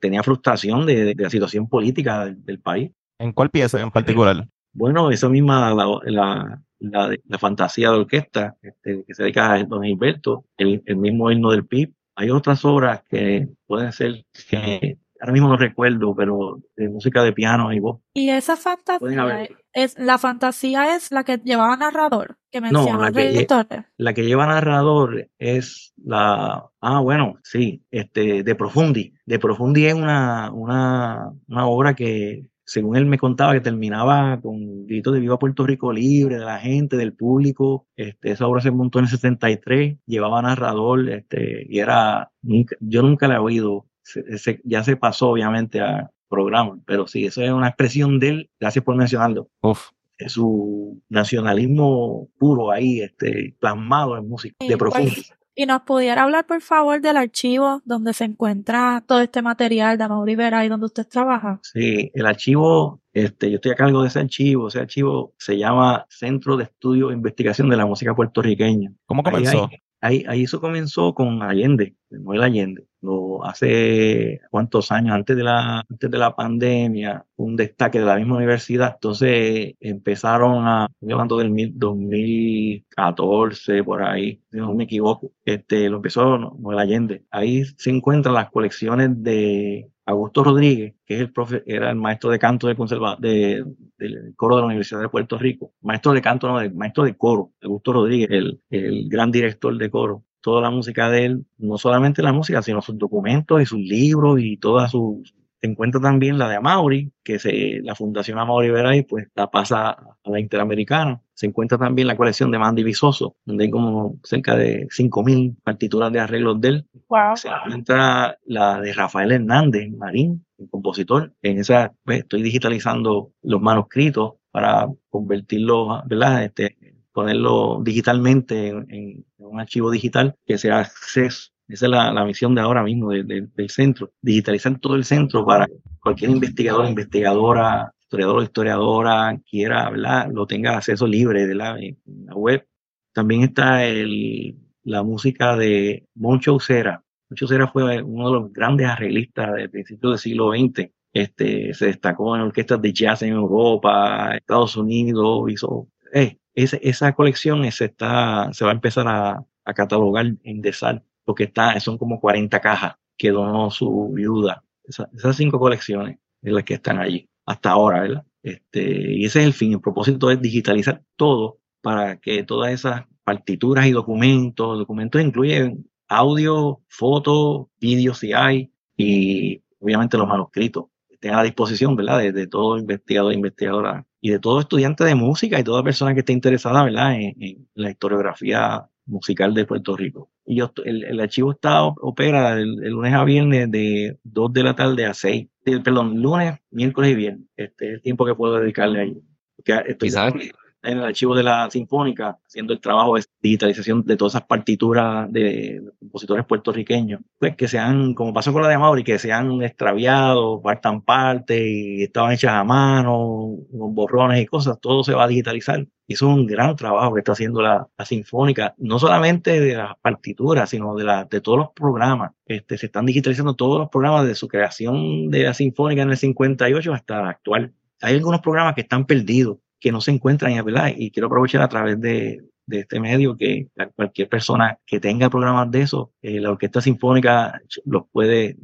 [0.00, 2.92] tenía frustración de, de la situación política del, del país.
[3.18, 4.46] ¿En cuál pieza en particular?
[4.72, 9.64] Bueno, esa misma, la, la, la, la fantasía de orquesta este, que se dedica a
[9.64, 11.92] don Gilberto, el, el mismo himno del PIB.
[12.14, 17.32] Hay otras obras que pueden ser, que ahora mismo no recuerdo, pero de música de
[17.32, 18.00] piano y voz.
[18.14, 23.12] Y esa fantasía, es, la fantasía es la que llevaba narrador, que No, mencionó la
[23.12, 23.84] que- Torres.
[23.96, 29.12] La que lleva narrador es la, ah, bueno, sí, este, de Profundi.
[29.26, 34.84] De Profundi es una, una, una obra que, según él me contaba, que terminaba con
[34.86, 37.86] gritos de Viva Puerto Rico Libre, de la gente, del público.
[37.96, 43.02] Este, esa obra se montó en el 73, llevaba narrador, este, y era, nunca- yo
[43.02, 43.86] nunca la he oído.
[44.08, 48.28] Se- se- ya se pasó, obviamente, a programa, pero sí, eso es una expresión de
[48.28, 48.50] él.
[48.60, 49.48] Gracias por mencionarlo.
[49.62, 49.90] Uf.
[50.18, 55.22] Es su nacionalismo puro ahí, este, plasmado en música, de Igual- Profundi.
[55.54, 60.04] Y nos pudiera hablar, por favor, del archivo donde se encuentra todo este material de
[60.04, 61.58] Amaury Vera y donde usted trabaja.
[61.64, 64.68] Sí, el archivo, este, yo estoy a cargo de ese archivo.
[64.68, 68.92] Ese archivo se llama Centro de Estudio e Investigación de la Música Puertorriqueña.
[69.06, 69.64] ¿Cómo Ahí, comenzó?
[69.64, 69.78] ahí,
[70.20, 72.86] ahí, ahí eso comenzó con Allende, Manuel Allende.
[73.00, 78.16] Lo hace cuántos años antes de la antes de la pandemia, un destaque de la
[78.16, 78.92] misma universidad.
[78.94, 85.32] Entonces empezaron a, estoy hablando del mil- 2014 por ahí, si no me equivoco.
[85.44, 87.24] Este lo empezó Manuel Allende.
[87.30, 92.30] Ahí se encuentran las colecciones de Augusto Rodríguez, que es el profe, era el maestro
[92.30, 93.62] de canto del conserva, de,
[93.98, 95.72] del coro de la Universidad de Puerto Rico.
[95.82, 100.24] Maestro de canto, no, maestro de coro, Augusto Rodríguez, el, el gran director de coro.
[100.48, 104.40] Toda la música de él, no solamente la música, sino sus documentos y sus libros
[104.40, 105.22] y toda su...
[105.60, 109.90] Se encuentra también la de Amaury, que se, la Fundación Amaury Veray, pues la pasa
[109.90, 111.20] a la Interamericana.
[111.34, 116.10] Se encuentra también la colección de Mandy Visoso, donde hay como cerca de 5.000 partituras
[116.12, 117.36] de arreglos de él Wow.
[117.36, 121.34] se encuentra la de Rafael Hernández Marín, el compositor.
[121.42, 126.44] En esa pues, estoy digitalizando los manuscritos para convertirlos, ¿verdad?
[126.44, 126.77] Este,
[127.22, 131.50] ponerlo digitalmente en, en un archivo digital que sea acceso.
[131.68, 135.04] Esa es la, la misión de ahora mismo de- de- del centro, digitalizar todo el
[135.04, 135.66] centro para
[136.00, 140.28] cualquier investigador, investigadora, historiador historiadora quiera, ¿verdad?
[140.32, 141.96] Lo tenga acceso libre de la, en
[142.26, 142.66] la web.
[143.12, 147.02] También está el, la música de Moncho Ucera.
[147.28, 150.90] Moncho Ucera fue uno de los grandes arreglistas del principio del siglo XX.
[151.12, 157.12] Este, se destacó en orquestas de jazz en Europa, Estados Unidos, hizo, eh, esa, esa
[157.14, 161.98] colección se, está, se va a empezar a, a catalogar en DESAL, porque está, son
[161.98, 164.64] como 40 cajas que donó su viuda.
[164.84, 168.24] Esa- esas cinco colecciones es las que están allí, hasta ahora, ¿verdad?
[168.42, 173.04] Este, y ese es el fin, el propósito es digitalizar todo para que todas esas
[173.24, 181.34] partituras y documentos, documentos incluyen audio, fotos, vídeos si hay, y obviamente los manuscritos estén
[181.34, 182.18] a la disposición, ¿verdad?
[182.18, 186.14] De, de todo investigador e investigadora y de todo estudiante de música y toda persona
[186.14, 187.14] que esté interesada, ¿verdad?
[187.14, 190.30] En, en la historiografía musical de Puerto Rico.
[190.44, 194.62] Y yo, el, el archivo está, opera el, el lunes a viernes de 2 de
[194.62, 195.46] la tarde a 6.
[195.64, 197.46] Eh, Perdón, lunes, miércoles y viernes.
[197.56, 199.22] Este es el tiempo que puedo dedicarle ahí.
[199.56, 200.52] Porque estoy ¿Y sabes?
[200.82, 205.30] En el archivo de la Sinfónica, haciendo el trabajo de digitalización de todas esas partituras
[205.32, 210.62] de compositores puertorriqueños, pues que sean, como pasó con la de Mauri, que sean extraviados,
[210.62, 215.28] faltan partes y estaban hechas a mano, unos borrones y cosas, todo se va a
[215.28, 215.86] digitalizar.
[216.06, 219.94] Y es un gran trabajo que está haciendo la, la Sinfónica, no solamente de las
[220.00, 222.32] partituras, sino de, la, de todos los programas.
[222.46, 226.16] Este, se están digitalizando todos los programas de su creación de la Sinfónica en el
[226.16, 227.74] 58 hasta la actual.
[228.00, 230.92] Hay algunos programas que están perdidos, que no se encuentran, ¿verdad?
[230.96, 235.70] Y quiero aprovechar a través de, de este medio que cualquier persona que tenga programas
[235.70, 238.56] de eso, eh, la Orquesta Sinfónica los puede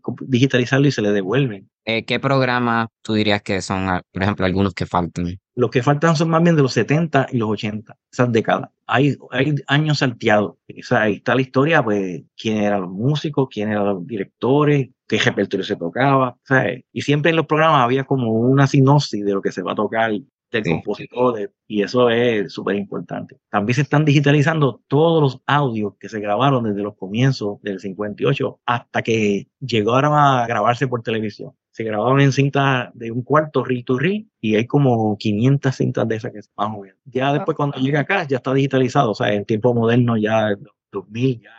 [0.00, 1.68] co- digitalizarlo y se le devuelven.
[1.84, 5.38] Eh, ¿qué programas tú dirías que son, ah, por ejemplo, algunos que faltan?
[5.56, 8.70] Los que faltan son más bien de los 70 y los 80, esas décadas.
[8.86, 10.52] Hay, hay años salteados.
[10.52, 14.88] O sea, ahí está la historia, pues, quién eran los músicos, quién eran los directores,
[15.08, 16.36] qué repertorio se tocaba.
[16.44, 16.84] ¿sabes?
[16.92, 19.76] Y siempre en los programas había como una sinopsis de lo que se va a
[19.76, 20.12] tocar
[20.50, 20.70] del Sí.
[20.72, 23.38] compositor, de- y eso es súper importante.
[23.50, 28.60] También se están digitalizando todos los audios que se grabaron desde los comienzos del 58
[28.66, 31.52] hasta que llegaron a grabarse por televisión.
[31.72, 36.06] Se grababan en cintas de un cuarto, ri to ri, y hay como 500 cintas
[36.08, 37.00] de esas que se van moviendo.
[37.04, 40.48] Ya después cuando llega acá ya está digitalizado, o sea, en tiempo moderno ya,
[40.90, 41.50] 2000 ya.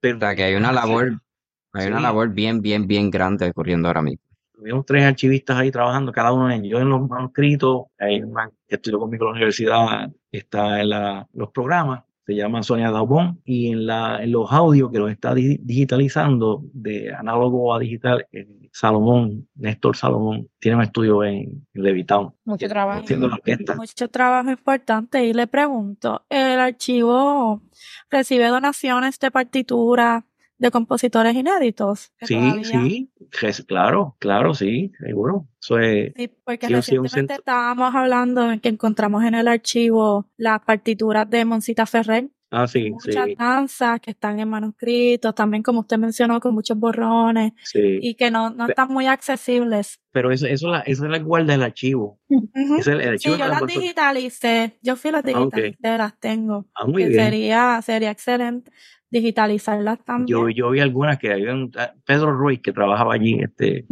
[0.00, 1.20] Pero, O sea, que hay una labor,
[1.74, 4.22] hay una labor bien, bien, bien grande ocurriendo ahora mismo.
[4.58, 8.74] Tuvimos tres archivistas ahí trabajando, cada uno en yo en los manuscritos, hay una que
[8.74, 13.70] estudió conmigo en la universidad, está en la- los programas, se llama Sonia Daubón, y
[13.72, 18.46] en, la, en los audios que los está di- digitalizando de análogo a digital, eh,
[18.70, 23.00] Salomón, Néstor Salomón, tiene un estudio en, en Levitown, Mucho trabajo.
[23.00, 23.74] haciendo la orquesta.
[23.76, 25.24] Mucho trabajo importante.
[25.24, 27.62] Y le pregunto, ¿el archivo
[28.10, 30.24] recibe donaciones de partituras
[30.58, 32.12] de compositores inéditos?
[32.22, 33.10] Sí, todavía- sí,
[33.66, 35.46] claro, claro, sí, seguro.
[35.60, 40.60] Eso es, Sí, porque Sí, recientemente estábamos hablando en que encontramos en el archivo las
[40.60, 45.98] partituras de Monsita Ferrer, ah, sí, muchas danzas que están en manuscritos, también como usted
[45.98, 47.52] mencionó, con muchos borrones
[48.02, 50.00] y que no, no están muy accesibles.
[50.10, 52.18] Pero eso, eso, la, eso es la guarda del archivo.
[52.78, 56.66] Es el, el Sí, yo las digitalicé, yo fui las Ah, digitalicé, las tengo.
[56.74, 57.20] Ah, muy que bien.
[57.24, 58.70] sería, sería excelente
[59.10, 60.26] digitalizarlas también.
[60.28, 63.86] Yo, yo vi algunas que había un- ah, Pedro Ruiz que trabajaba allí este,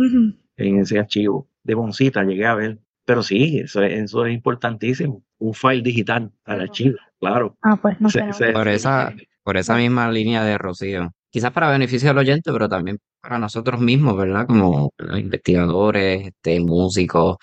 [0.56, 2.78] en ese archivo de Boncita, llegué a ver.
[3.04, 5.22] Pero sí, eso, es- eso es importantísimo.
[5.38, 7.56] Un file digital al archivo, claro.
[7.62, 8.24] Ah, pues no sé.
[8.52, 11.12] Por esa, por esa misma línea de Rocío.
[11.30, 14.46] Quizás para beneficio del oyente, pero también para nosotros mismos, ¿verdad?
[14.46, 15.18] Como ¿verdad?
[15.18, 17.36] investigadores, este, músicos,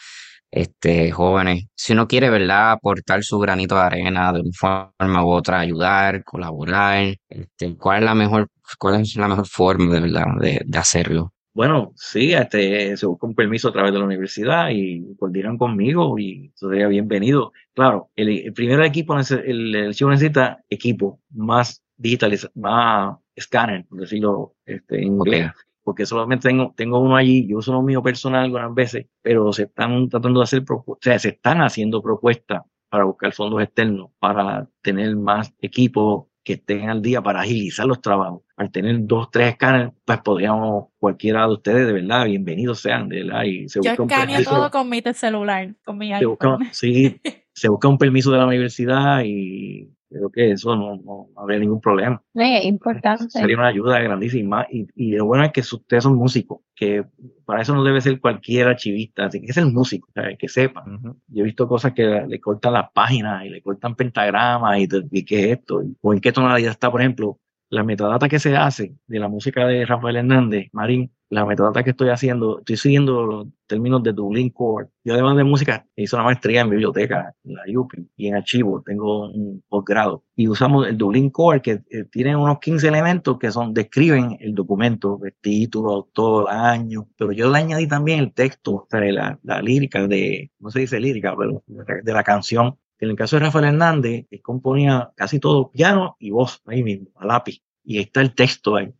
[0.53, 1.65] este, jóvenes.
[1.75, 2.73] Si uno quiere, ¿verdad?
[2.73, 8.05] Aportar su granito de arena de una forma u otra, ayudar, colaborar, este, ¿cuál es
[8.05, 8.47] la mejor,
[8.77, 11.33] cuál es la mejor forma de verdad de, de hacerlo?
[11.55, 16.17] Bueno, sí, este, se busca un permiso a través de la universidad y coordinan conmigo
[16.17, 17.51] y sería bienvenido.
[17.73, 23.99] Claro, el, el primer equipo, el, el archivo necesita equipo más digitalizado, más escáner, por
[23.99, 25.51] decirlo este, en inglés.
[25.83, 29.63] Porque solamente tengo, tengo uno allí, yo uso uno mío personal algunas veces, pero se
[29.63, 34.11] están tratando de hacer, propu- o sea, se están haciendo propuestas para buscar fondos externos,
[34.19, 38.41] para tener más equipos que estén al día para agilizar los trabajos.
[38.57, 43.23] Al tener dos, tres escáneres, pues podríamos, cualquiera de ustedes, de verdad, bienvenidos sean, de
[43.23, 46.47] verdad, y se Yo busca un permiso, todo con mi celular, con mi se busca,
[46.49, 46.67] iPhone.
[46.71, 47.19] sí,
[47.53, 51.81] se busca un permiso de la universidad y creo que eso no, no habría ningún
[51.81, 52.21] problema.
[52.33, 53.29] Sí, es importante.
[53.29, 54.65] Sería una ayuda grandísima.
[54.71, 57.03] Y, y lo bueno es que ustedes son músicos, que
[57.45, 60.37] para eso no debe ser cualquier archivista, así que es el músico, ¿sabes?
[60.37, 60.83] que sepa.
[61.27, 65.03] Yo he visto cosas que le cortan las páginas y le cortan pentagramas y, te-
[65.11, 67.39] y qué es esto, o en qué tonalidad está, por ejemplo,
[67.69, 71.89] la metadata que se hace de la música de Rafael Hernández, Marín, la metadata que
[71.89, 74.87] estoy haciendo, estoy siguiendo los términos de Dublin Core.
[75.03, 78.83] Yo además de música hice una maestría en biblioteca, en la UPI, y en archivo,
[78.85, 80.23] tengo un posgrado.
[80.35, 84.53] Y usamos el Dublin Core que eh, tiene unos 15 elementos que son, describen el
[84.53, 90.07] documento, el título, autor, año, pero yo le añadí también el texto, la, la lírica
[90.07, 92.77] de, no se dice lírica, pero de la canción.
[92.99, 97.07] En el caso de Rafael Hernández, él componía casi todo piano y voz ahí mismo,
[97.15, 97.61] a lápiz.
[97.83, 98.93] Y está el texto ahí.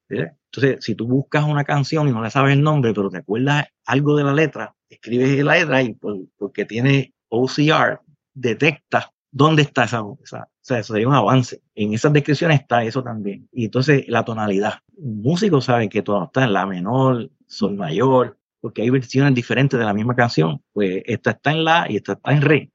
[0.55, 3.65] Entonces, si tú buscas una canción y no le sabes el nombre, pero te acuerdas
[3.85, 7.99] algo de la letra, escribes la letra y por- porque tiene OCR,
[8.33, 11.61] detecta dónde está esa, esa- o sea, eso sería un avance.
[11.75, 13.47] En esas descripciones está eso también.
[13.51, 14.75] Y entonces la tonalidad.
[14.95, 19.79] Un músico sabe que todo está en la menor, sol mayor, porque hay versiones diferentes
[19.79, 20.61] de la misma canción.
[20.71, 22.71] Pues esta está en la y esta está en re.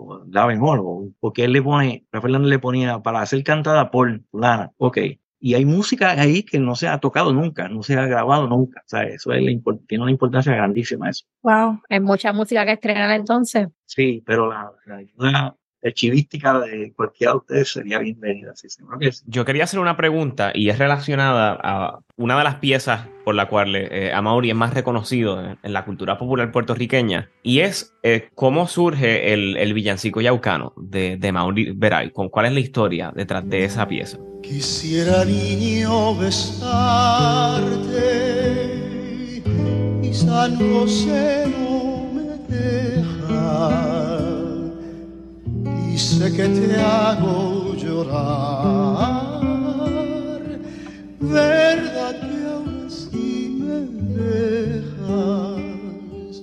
[0.00, 3.90] o la bemol, o- porque él le pone, Rafael Hernández le ponía para ser cantada
[3.90, 4.70] por fulana.
[4.78, 4.96] Ok.
[5.40, 8.80] Y hay música ahí que no se ha tocado nunca, no se ha grabado nunca.
[8.80, 11.24] O sea, eso es la impor- tiene una importancia grandísima eso.
[11.42, 11.80] Wow.
[11.88, 13.68] Hay mucha música que estrenar entonces.
[13.86, 15.56] Sí, pero la, la
[15.88, 18.52] archivística de cualquiera de ustedes sería bienvenida.
[18.54, 19.24] Sí, seguro que sí.
[19.26, 23.46] Yo quería hacer una pregunta y es relacionada a una de las piezas por la
[23.48, 28.30] cual eh, Amaury es más reconocido en, en la cultura popular puertorriqueña y es eh,
[28.34, 32.10] cómo surge el, el villancico yaucano de, de Mauri Veray.
[32.10, 34.18] ¿Con ¿Cuál es la historia detrás de esa pieza?
[34.42, 36.38] Quisiera niño besarte
[40.02, 43.97] y San José no me deja.
[45.98, 49.40] Dice que te hago llorar,
[51.18, 53.80] verdad que ahora sí me
[54.14, 55.60] dejas.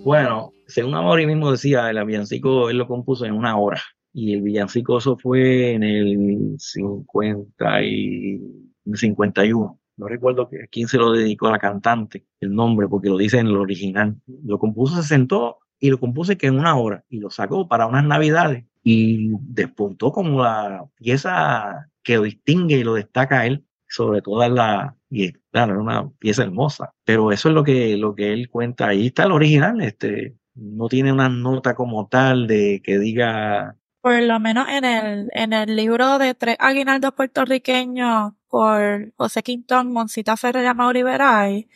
[0.03, 3.81] Bueno, según Amaury mismo decía, el villancico él lo compuso en una hora.
[4.11, 9.79] Y el villancico eso fue en el 50 y en el 51.
[9.95, 13.39] No recuerdo a quién se lo dedicó a la cantante, el nombre, porque lo dice
[13.39, 14.17] en el original.
[14.43, 17.05] Lo compuso, se sentó y lo compuse que en una hora.
[17.07, 18.65] Y lo sacó para unas navidades.
[18.87, 24.51] Y despuntó como la pieza que lo distingue y lo destaca a él sobre todas
[24.51, 28.49] las y claro, es una pieza hermosa, pero eso es lo que lo que él
[28.49, 33.75] cuenta, ahí está el original, este no tiene una nota como tal de que diga
[34.01, 39.91] Por lo menos en el, en el libro de tres aguinaldos puertorriqueños por José Quintón,
[39.93, 41.69] Monsita Ferrer y Mauri Veray,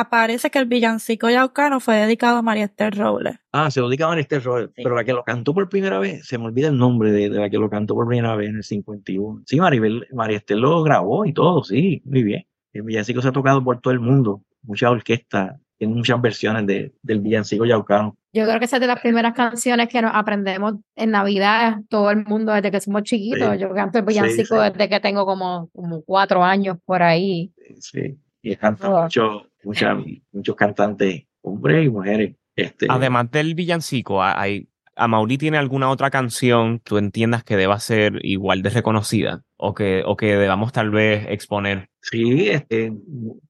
[0.00, 3.36] aparece que el villancico yaucano fue dedicado a María Esther Robles.
[3.52, 4.82] ah, se lo dedica a María Esther Robles, Sí.
[4.82, 7.38] pero la que lo cantó por primera vez, se me olvida el nombre de, de
[7.40, 9.42] la que lo cantó por primera vez en el 51.
[9.46, 12.46] Sí, Maribel, María Esther lo grabó y todo, sí, muy bien.
[12.72, 16.94] El villancico se ha tocado por todo el mundo, muchas orquestas, tiene muchas versiones de,
[17.02, 18.16] del villancico yaucano.
[18.32, 22.10] Yo creo que esa es de las primeras canciones que nos aprendemos en Navidad, todo
[22.10, 23.52] el mundo desde que somos chiquitos.
[23.54, 23.58] Sí.
[23.58, 24.70] Yo canto el villancico sí.
[24.70, 27.52] desde que tengo como, como cuatro años por ahí.
[27.80, 29.02] Sí, y cantan Oh.
[29.04, 29.96] muchos, muchas,
[30.32, 32.36] muchos cantantes, hombres y mujeres.
[32.54, 37.78] Este, Además del villancico, ¿ha- hay, ¿Amaury tiene alguna otra canción tú entiendas que deba
[37.80, 41.90] ser igual de reconocida o que, o que debamos tal vez exponer?
[42.00, 42.92] Sí, este,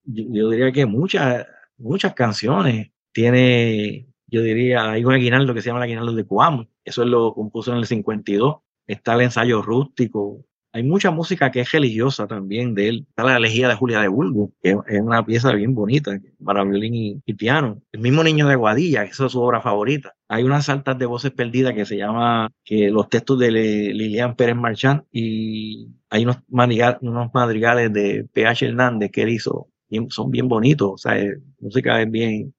[0.04, 1.46] yo, diría que muchas,
[1.78, 6.66] muchas canciones tiene, yo diría, hay un aguinaldo que se llama el aguinaldo de Cuamo,
[6.84, 8.56] eso lo compuso en el 52,
[8.88, 10.44] está el ensayo rústico,
[10.76, 14.08] hay mucha música que es religiosa también de él, está la elegía de Julia de
[14.08, 16.12] Bulbo, que es- una pieza bien bonita
[16.44, 20.44] para violín y, piano, el mismo Niño de Guadilla, esa es su obra favorita, hay
[20.44, 25.02] unas saltas de voces perdidas que se llama que los textos de Lilian Pérez Marchand
[25.12, 29.68] y hay unos, madrigal- unos madrigales de PH Hernández que él hizo,
[30.10, 32.54] son bien bonitos, o sea, eh, música es bien,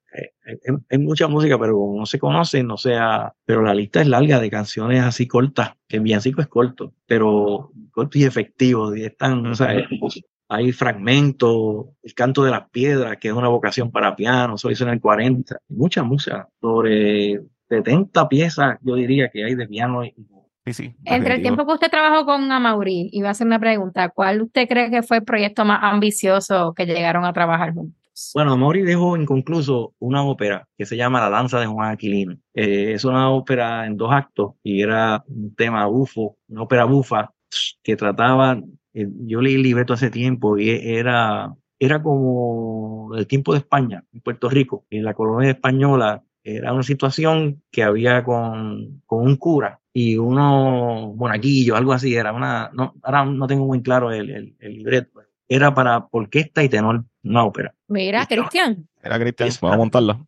[0.46, 4.08] hay, hay mucha música, pero como no se conoce, no sea, pero la lista es
[4.08, 9.46] larga de canciones así cortas, que Villancico es corto, pero corto y efectivo, y están,
[9.46, 9.88] o sea, eh,
[10.50, 14.86] hay fragmentos, el canto de las piedras, que es una vocación para piano, eso hizo
[14.86, 20.14] en el 40, mucha música, sobre 70 piezas, yo diría que hay de piano y
[20.68, 20.96] Sí, sí.
[21.06, 24.68] Entre el tiempo que usted trabajó con Amaury, iba a hacer una pregunta, ¿cuál usted
[24.68, 28.07] cree que fue el proyecto más ambicioso que llegaron a trabajar juntos?
[28.34, 32.38] Bueno, Mori dejó inconcluso una ópera que se llama La Danza de Juan Aquilino.
[32.54, 37.34] Eh, es una ópera en dos actos y era un tema bufo, una ópera bufa
[37.84, 38.60] que trataba,
[38.94, 44.04] eh, yo leí el libreto hace tiempo y era, era como el tiempo de España,
[44.12, 46.24] en Puerto Rico, en la colonia española.
[46.44, 52.16] Era una situación que había con, con un cura y unos monaguillos, algo así.
[52.16, 55.22] Era una, no, ahora no tengo muy claro el, el, el libreto.
[55.50, 57.74] Era para orquesta y tenor, una ópera.
[57.88, 58.26] Mira.
[58.26, 60.20] Cristian, Era Cristian, vamos a.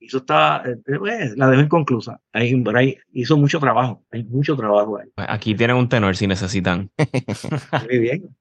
[0.00, 2.18] Y eso está, eh, pues, la dejó inconclusa.
[2.32, 5.08] Ahí, por ahí hizo mucho trabajo, hay mucho trabajo ahí.
[5.14, 6.90] Pues aquí tienen un tenor si necesitan.
[7.88, 8.36] Muy bien.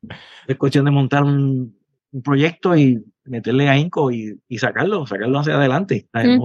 [0.48, 1.78] Es cuestión de montar un,
[2.12, 6.08] un proyecto y meterle ahínco y, y sacarlo, sacarlo hacia adelante.
[6.14, 6.42] Es Mm.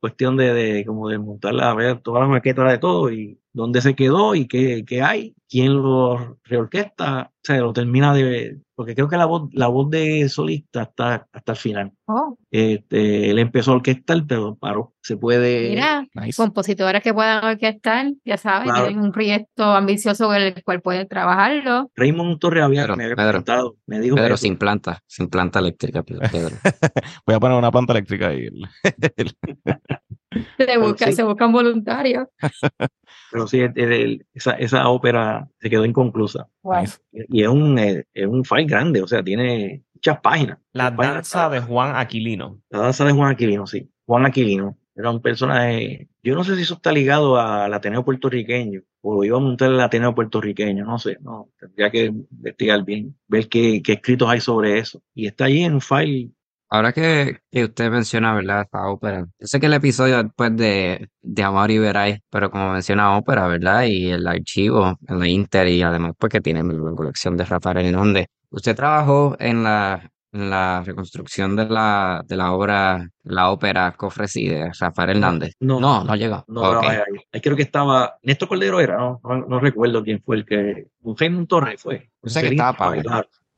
[0.00, 3.80] cuestión de, de, como de montarla, a ver toda la maqueta de todo y dónde
[3.82, 8.94] se quedó y qué, qué hay, quién lo reorquesta, o sea, lo termina de, porque
[8.94, 11.92] creo que la voz, la voz de solista está hasta el final.
[12.06, 14.94] oh, Este, él empezó a orquestar, pero paró.
[15.02, 16.36] Se puede, mira, Nice.
[16.36, 18.86] compositores que puedan orquestar, ya saben, Claro.
[18.86, 21.90] tienen un proyecto ambicioso con el cual pueden trabajarlo.
[21.96, 23.32] Raymond Torres había, Pedro, me había Pedro.
[23.32, 24.42] comentado, me dijo Pedro, eso.
[24.42, 26.56] sin planta, sin planta eléctrica, Pedro.
[27.26, 28.48] Voy a poner una planta eléctrica ahí.
[30.58, 31.12] Se, busca, sí.
[31.12, 32.28] se buscan voluntarios.
[33.32, 36.48] pero sí, el- el- esa, esa ópera se quedó inconclusa.
[36.62, 36.84] Wow.
[37.12, 40.58] Y es un, eh, es un file grande, o sea, tiene muchas páginas.
[40.72, 41.14] La Muchas páginas.
[41.32, 42.60] danza de Juan Aquilino.
[42.70, 43.88] La danza de Juan Aquilino, sí.
[44.06, 48.80] Juan Aquilino era un personaje, yo no sé si eso está ligado al Ateneo puertorriqueño
[49.00, 53.48] o iba a montar el Ateneo puertorriqueño, no sé, no, tendría que investigar bien, ver
[53.48, 55.00] qué, qué escritos hay sobre eso.
[55.14, 56.30] Y está allí en un file
[56.70, 58.62] Ahora que, que usted menciona, ¿verdad?
[58.62, 59.20] Esta ópera.
[59.38, 63.46] Yo sé que el episodio después de, de Amor y Veray, pero como menciona ópera,
[63.46, 63.84] ¿verdad?
[63.84, 68.26] Y el archivo en la Inter y además porque tiene la colección de Rafael Hernández.
[68.50, 74.48] Usted trabajó en la, en la reconstrucción de la, de la obra, la ópera Cofresí
[74.48, 75.54] de Rafael Hernández.
[75.60, 75.80] no.
[75.80, 76.44] no, no llegó.
[76.48, 76.70] No Ok.
[76.80, 77.20] trabajé ahí.
[77.32, 80.88] Ahí creo que estaba, Néstor Cordero era, no, no, no recuerdo quién fue el que,
[81.00, 82.10] un Raymond Torres fue.
[82.22, 82.94] Yo sé que estaba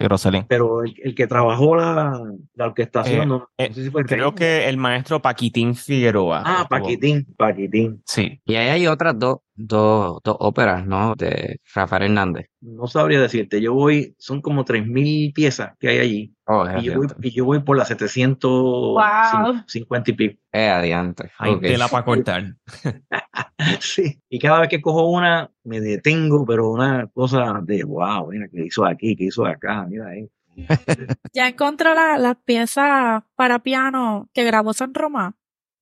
[0.01, 0.47] Y Rosalín.
[0.49, 2.21] Pero el, el que trabajó la,
[2.55, 4.39] la orquestación, Eh, no, no eh, sé si fue Creo Raymond.
[4.39, 6.43] que el maestro Paquitín Figueroa.
[6.45, 8.03] Ah, Paquitín, Paquitín.
[8.07, 8.41] Sí.
[8.47, 11.15] Y ahí hay otras dos, dos, dos óperas, ¿no?
[11.15, 12.47] De Rafael Hernández.
[12.61, 16.35] No sabría decirte, yo voy, son como 3.000 piezas que hay allí.
[16.47, 20.41] Oh, Y yo voy, y yo voy por las 750 y pico.
[20.53, 21.31] Eh, adiante.
[21.39, 21.61] Hay Ok.
[21.63, 22.45] tela para cortar.
[23.81, 24.19] Sí.
[24.31, 28.65] Y cada vez que cojo una, me detengo, pero una cosa de wow, mira, ¿qué
[28.65, 29.15] hizo aquí?
[29.15, 29.85] ¿Qué hizo acá?
[29.89, 30.27] Mira ahí.
[31.35, 35.35] Ya encontré la- las piezas para piano que grabó San Román.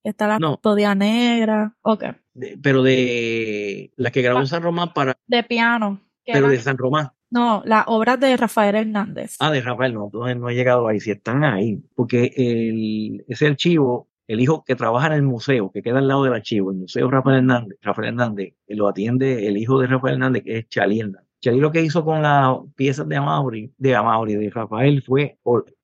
[0.03, 0.51] Está la No.
[0.51, 1.73] custodia negra.
[1.81, 2.03] Ok.
[2.39, 5.99] De- pero de la que grabó San Román para, De piano.
[6.25, 7.09] pero de San Román.
[7.31, 9.35] No, las obras de Rafael Hernández.
[9.39, 13.45] Ah, de Rafael, no, entonces no he llegado ahí, si están ahí, porque el, ese
[13.47, 16.77] archivo, el hijo que trabaja en el museo, que queda al lado del archivo, el
[16.77, 20.69] museo Rafael Hernández, Rafael Hernández, que lo atiende el hijo de Rafael Hernández, que es
[20.69, 21.29] Chalí Hernández.
[21.41, 25.37] Chalí lo que hizo con las piezas de Amaury, de Amaury, de Rafael, fue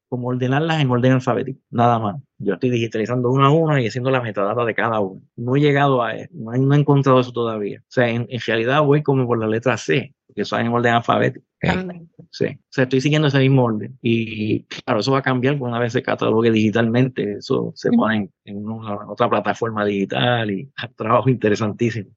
[0.10, 2.16] como ordenarlas en orden alfabético, nada más.
[2.38, 5.22] Yo estoy digitalizando una a una y haciendo la metadata de cada una.
[5.36, 7.80] No he llegado a eso, no he, no he encontrado eso todavía.
[7.82, 10.72] O sea, en, en realidad voy como por la letra C, porque eso es en
[10.74, 11.46] orden alfabético.
[11.62, 12.06] Grande.
[12.30, 13.98] Sí, o sea, estoy siguiendo ese mismo orden.
[14.02, 17.38] Y claro, eso va a cambiar una vez se catalogue digitalmente.
[17.40, 22.10] Eso se pone en, en una- otra plataforma digital y trabajo interesantísimo.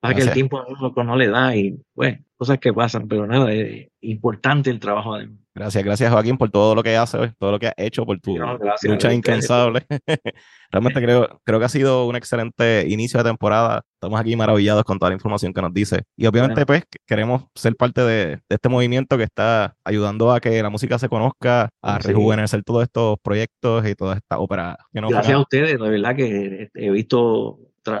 [0.00, 3.26] Pasa que el tiempo a uno no le da y, bueno, cosas que pasan, pero
[3.26, 7.52] nada, es importante el trabajo de Gracias, gracias Joaquín por todo lo que haces, todo
[7.52, 9.84] lo que has hecho, por tu No, gracias, lucha incansable.
[10.70, 13.82] Realmente creo, creo que ha sido un excelente inicio de temporada.
[14.00, 16.04] Estamos aquí maravillados con toda la información que nos dice.
[16.16, 20.62] Y obviamente, pues, queremos ser parte de, de este movimiento que está ayudando a que
[20.62, 22.08] la música se conozca, a Sí.
[22.08, 26.90] rejuvenecer todos estos proyectos y todas estas óperas Gracias a ustedes, de verdad que he
[26.90, 27.58] visto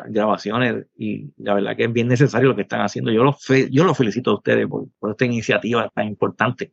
[0.08, 3.10] grabaciones y la verdad que es bien necesario lo que están haciendo.
[3.12, 6.72] Yo los, fe- yo los felicito a ustedes por, por esta iniciativa tan importante.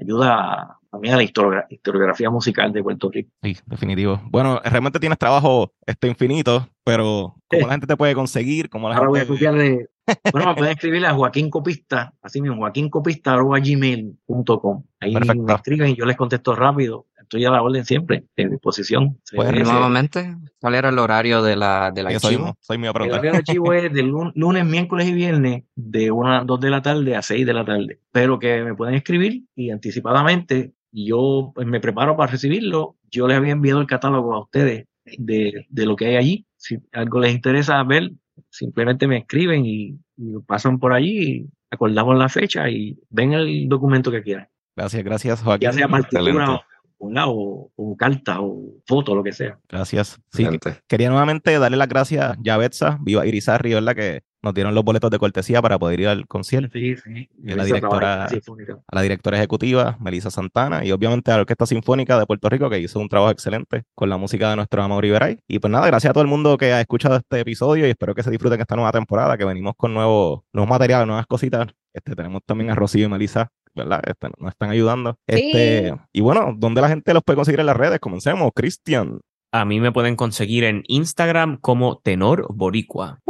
[0.00, 3.30] ayuda también a la historiogra- historiografía musical de Puerto Rico.
[3.42, 4.20] Sí, definitivo.
[4.30, 8.68] Bueno, realmente tienes trabajo este infinito, pero ¿cómo la gente te puede conseguir?
[8.70, 9.88] ¿Cómo la Ahora voy a copiarle.
[10.32, 14.84] Bueno, me pueden escribir a Joaquín Copista, así mismo, joaquincopista.gmail.com.
[15.00, 15.42] Ahí Perfecto.
[15.42, 17.06] me escriben y yo les contesto rápido.
[17.26, 19.18] Estoy a la orden siempre, en disposición.
[19.34, 22.56] Pues, Nuevamente, ¿cuál era el horario de la, del Yo soy, archivo?
[22.60, 26.44] soy a El horario de archivo es de lun- lunes, miércoles y viernes de una,
[26.44, 27.98] 2 de la tarde a 6 de la tarde.
[28.12, 32.96] Pero que me pueden escribir y anticipadamente yo pues, me preparo para recibirlo.
[33.10, 34.86] Yo les había enviado el catálogo a ustedes
[35.18, 36.46] de, de lo que hay allí.
[36.56, 38.12] Si algo les interesa ver,
[38.50, 43.32] simplemente me escriben y, y lo pasan por allí y acordamos la fecha y ven
[43.32, 44.48] el documento que quieran.
[44.76, 45.68] Gracias, gracias, Joaquín.
[45.68, 46.60] Ya sea partitura
[46.98, 47.20] Excelente.
[47.26, 49.58] o, o, o carta o foto, lo que sea.
[49.68, 50.18] Gracias.
[50.32, 50.80] Sí, Excelente.
[50.86, 53.94] quería nuevamente darle las gracias a Betsa, Viva Irizarry, ¿verdad?
[53.94, 56.70] Que nos dieron los boletos de cortesía para poder ir al concierto.
[56.72, 57.28] Sí, sí.
[57.42, 62.16] Y la directora- a la directora ejecutiva, Melissa Santana, y obviamente a la Orquesta Sinfónica
[62.18, 65.38] de Puerto Rico, que hizo un trabajo excelente con la música de nuestro Amaury Veray.
[65.48, 68.14] Y pues nada, gracias a todo el mundo que ha escuchado este episodio y espero
[68.14, 71.66] que se disfruten esta nueva temporada, que venimos con nuevos, nuevos materiales, nuevas cositas.
[71.92, 74.02] Este, tenemos también a Rocío y Melissa, ¿verdad?
[74.06, 75.16] Este, nos están ayudando.
[75.26, 78.00] Este, y bueno, ¿dónde la gente los puede conseguir en las redes?
[78.00, 79.20] Comencemos, Cristian.
[79.52, 83.20] A mí me pueden conseguir en Instagram como Tenor Boricua.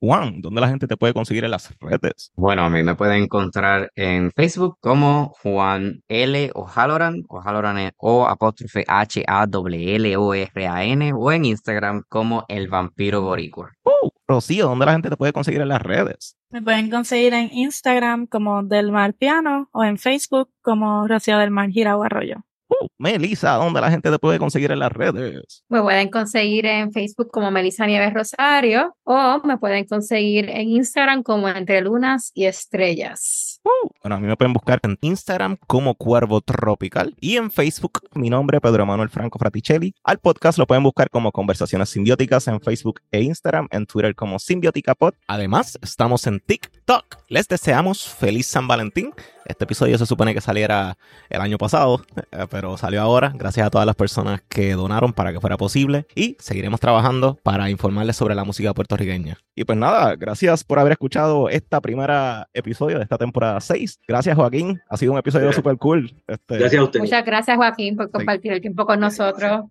[0.00, 2.30] Juan, ¿dónde la gente te puede conseguir en las redes?
[2.36, 6.50] Bueno, a mí me pueden encontrar en Facebook como Juan L.
[6.54, 11.46] O'Halloran, O'Halloran es O apóstrofe H A W L O R A N o en
[11.46, 13.72] Instagram como El Vampiro Boricua.
[13.82, 16.36] Uh, Rocío, ¿dónde la gente te puede conseguir en las redes?
[16.50, 21.50] Me pueden conseguir en Instagram como Del Mar Piano o en Facebook como Rocío del
[21.50, 21.68] Mar
[22.04, 22.44] Arroyo.
[22.80, 25.64] Uh, Melissa, ¿dónde la gente te puede conseguir en las redes?
[25.68, 31.22] Me pueden conseguir en Facebook como Melissa Nieves Rosario o me pueden conseguir en Instagram
[31.22, 33.60] como Entre Lunas y Estrellas.
[33.62, 38.00] Uh, bueno, a mí me pueden buscar en Instagram como Cuervo Tropical y en Facebook
[38.14, 39.94] mi nombre Pedro Manuel Franco Fraticelli.
[40.02, 44.38] Al podcast lo pueden buscar como Conversaciones Simbióticas en Facebook e Instagram, en Twitter como
[44.38, 45.14] Simbiótica Pod.
[45.28, 47.04] Además, estamos en TikTok.
[47.28, 49.12] Les deseamos feliz San Valentín.
[49.44, 50.96] Este episodio se supone que saliera
[51.28, 53.32] el año pasado, eh, pero salió ahora.
[53.34, 57.70] Gracias a todas las personas que donaron para que fuera posible y seguiremos trabajando para
[57.70, 59.38] informarles sobre la música puertorriqueña.
[59.54, 64.00] Y pues nada, gracias por haber escuchado esta primera episodio de esta temporada 6.
[64.08, 65.62] Gracias Joaquín, ha sido un episodio Gracias.
[65.62, 66.22] súper cool.
[66.26, 67.02] Este, Gracias a ustedes.
[67.02, 69.62] Muchas gracias Joaquín por compartir el tiempo con nosotros.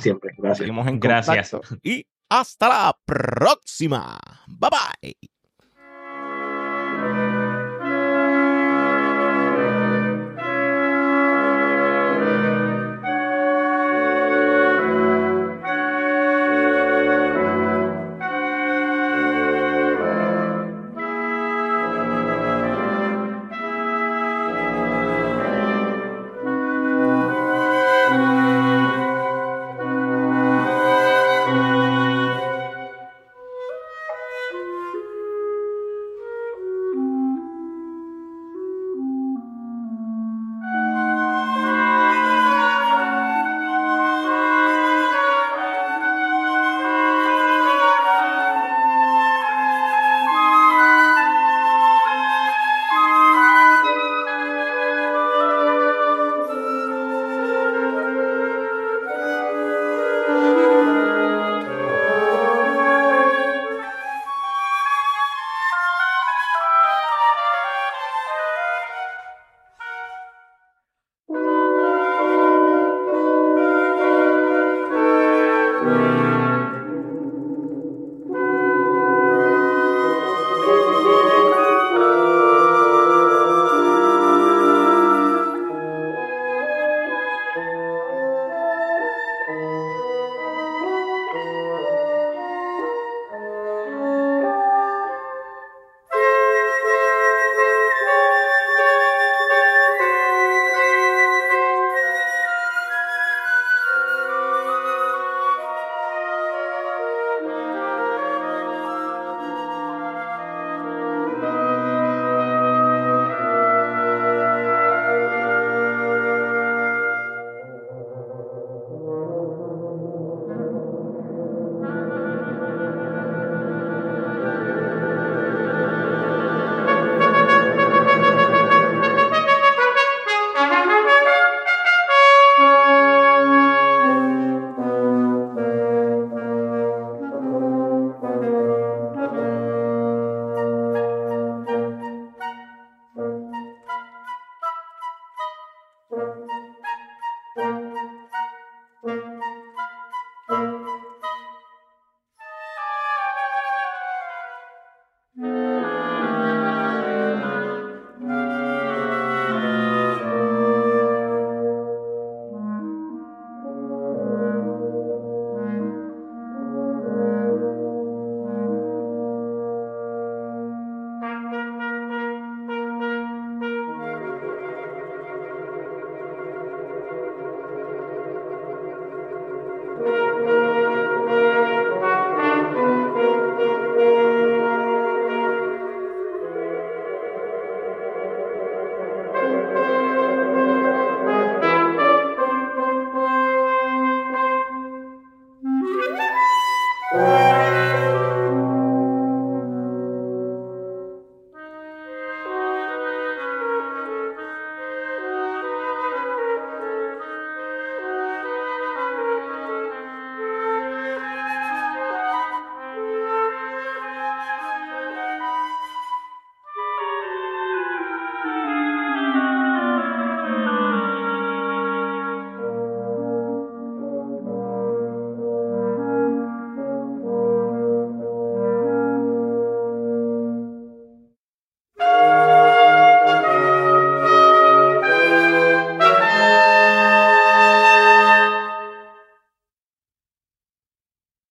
[0.00, 0.30] Siempre.
[0.38, 0.58] Gracias.
[0.58, 1.50] Seguimos en Gracias.
[1.50, 1.76] contacto.
[1.82, 4.18] Y hasta la próxima.
[4.46, 5.35] Bye bye.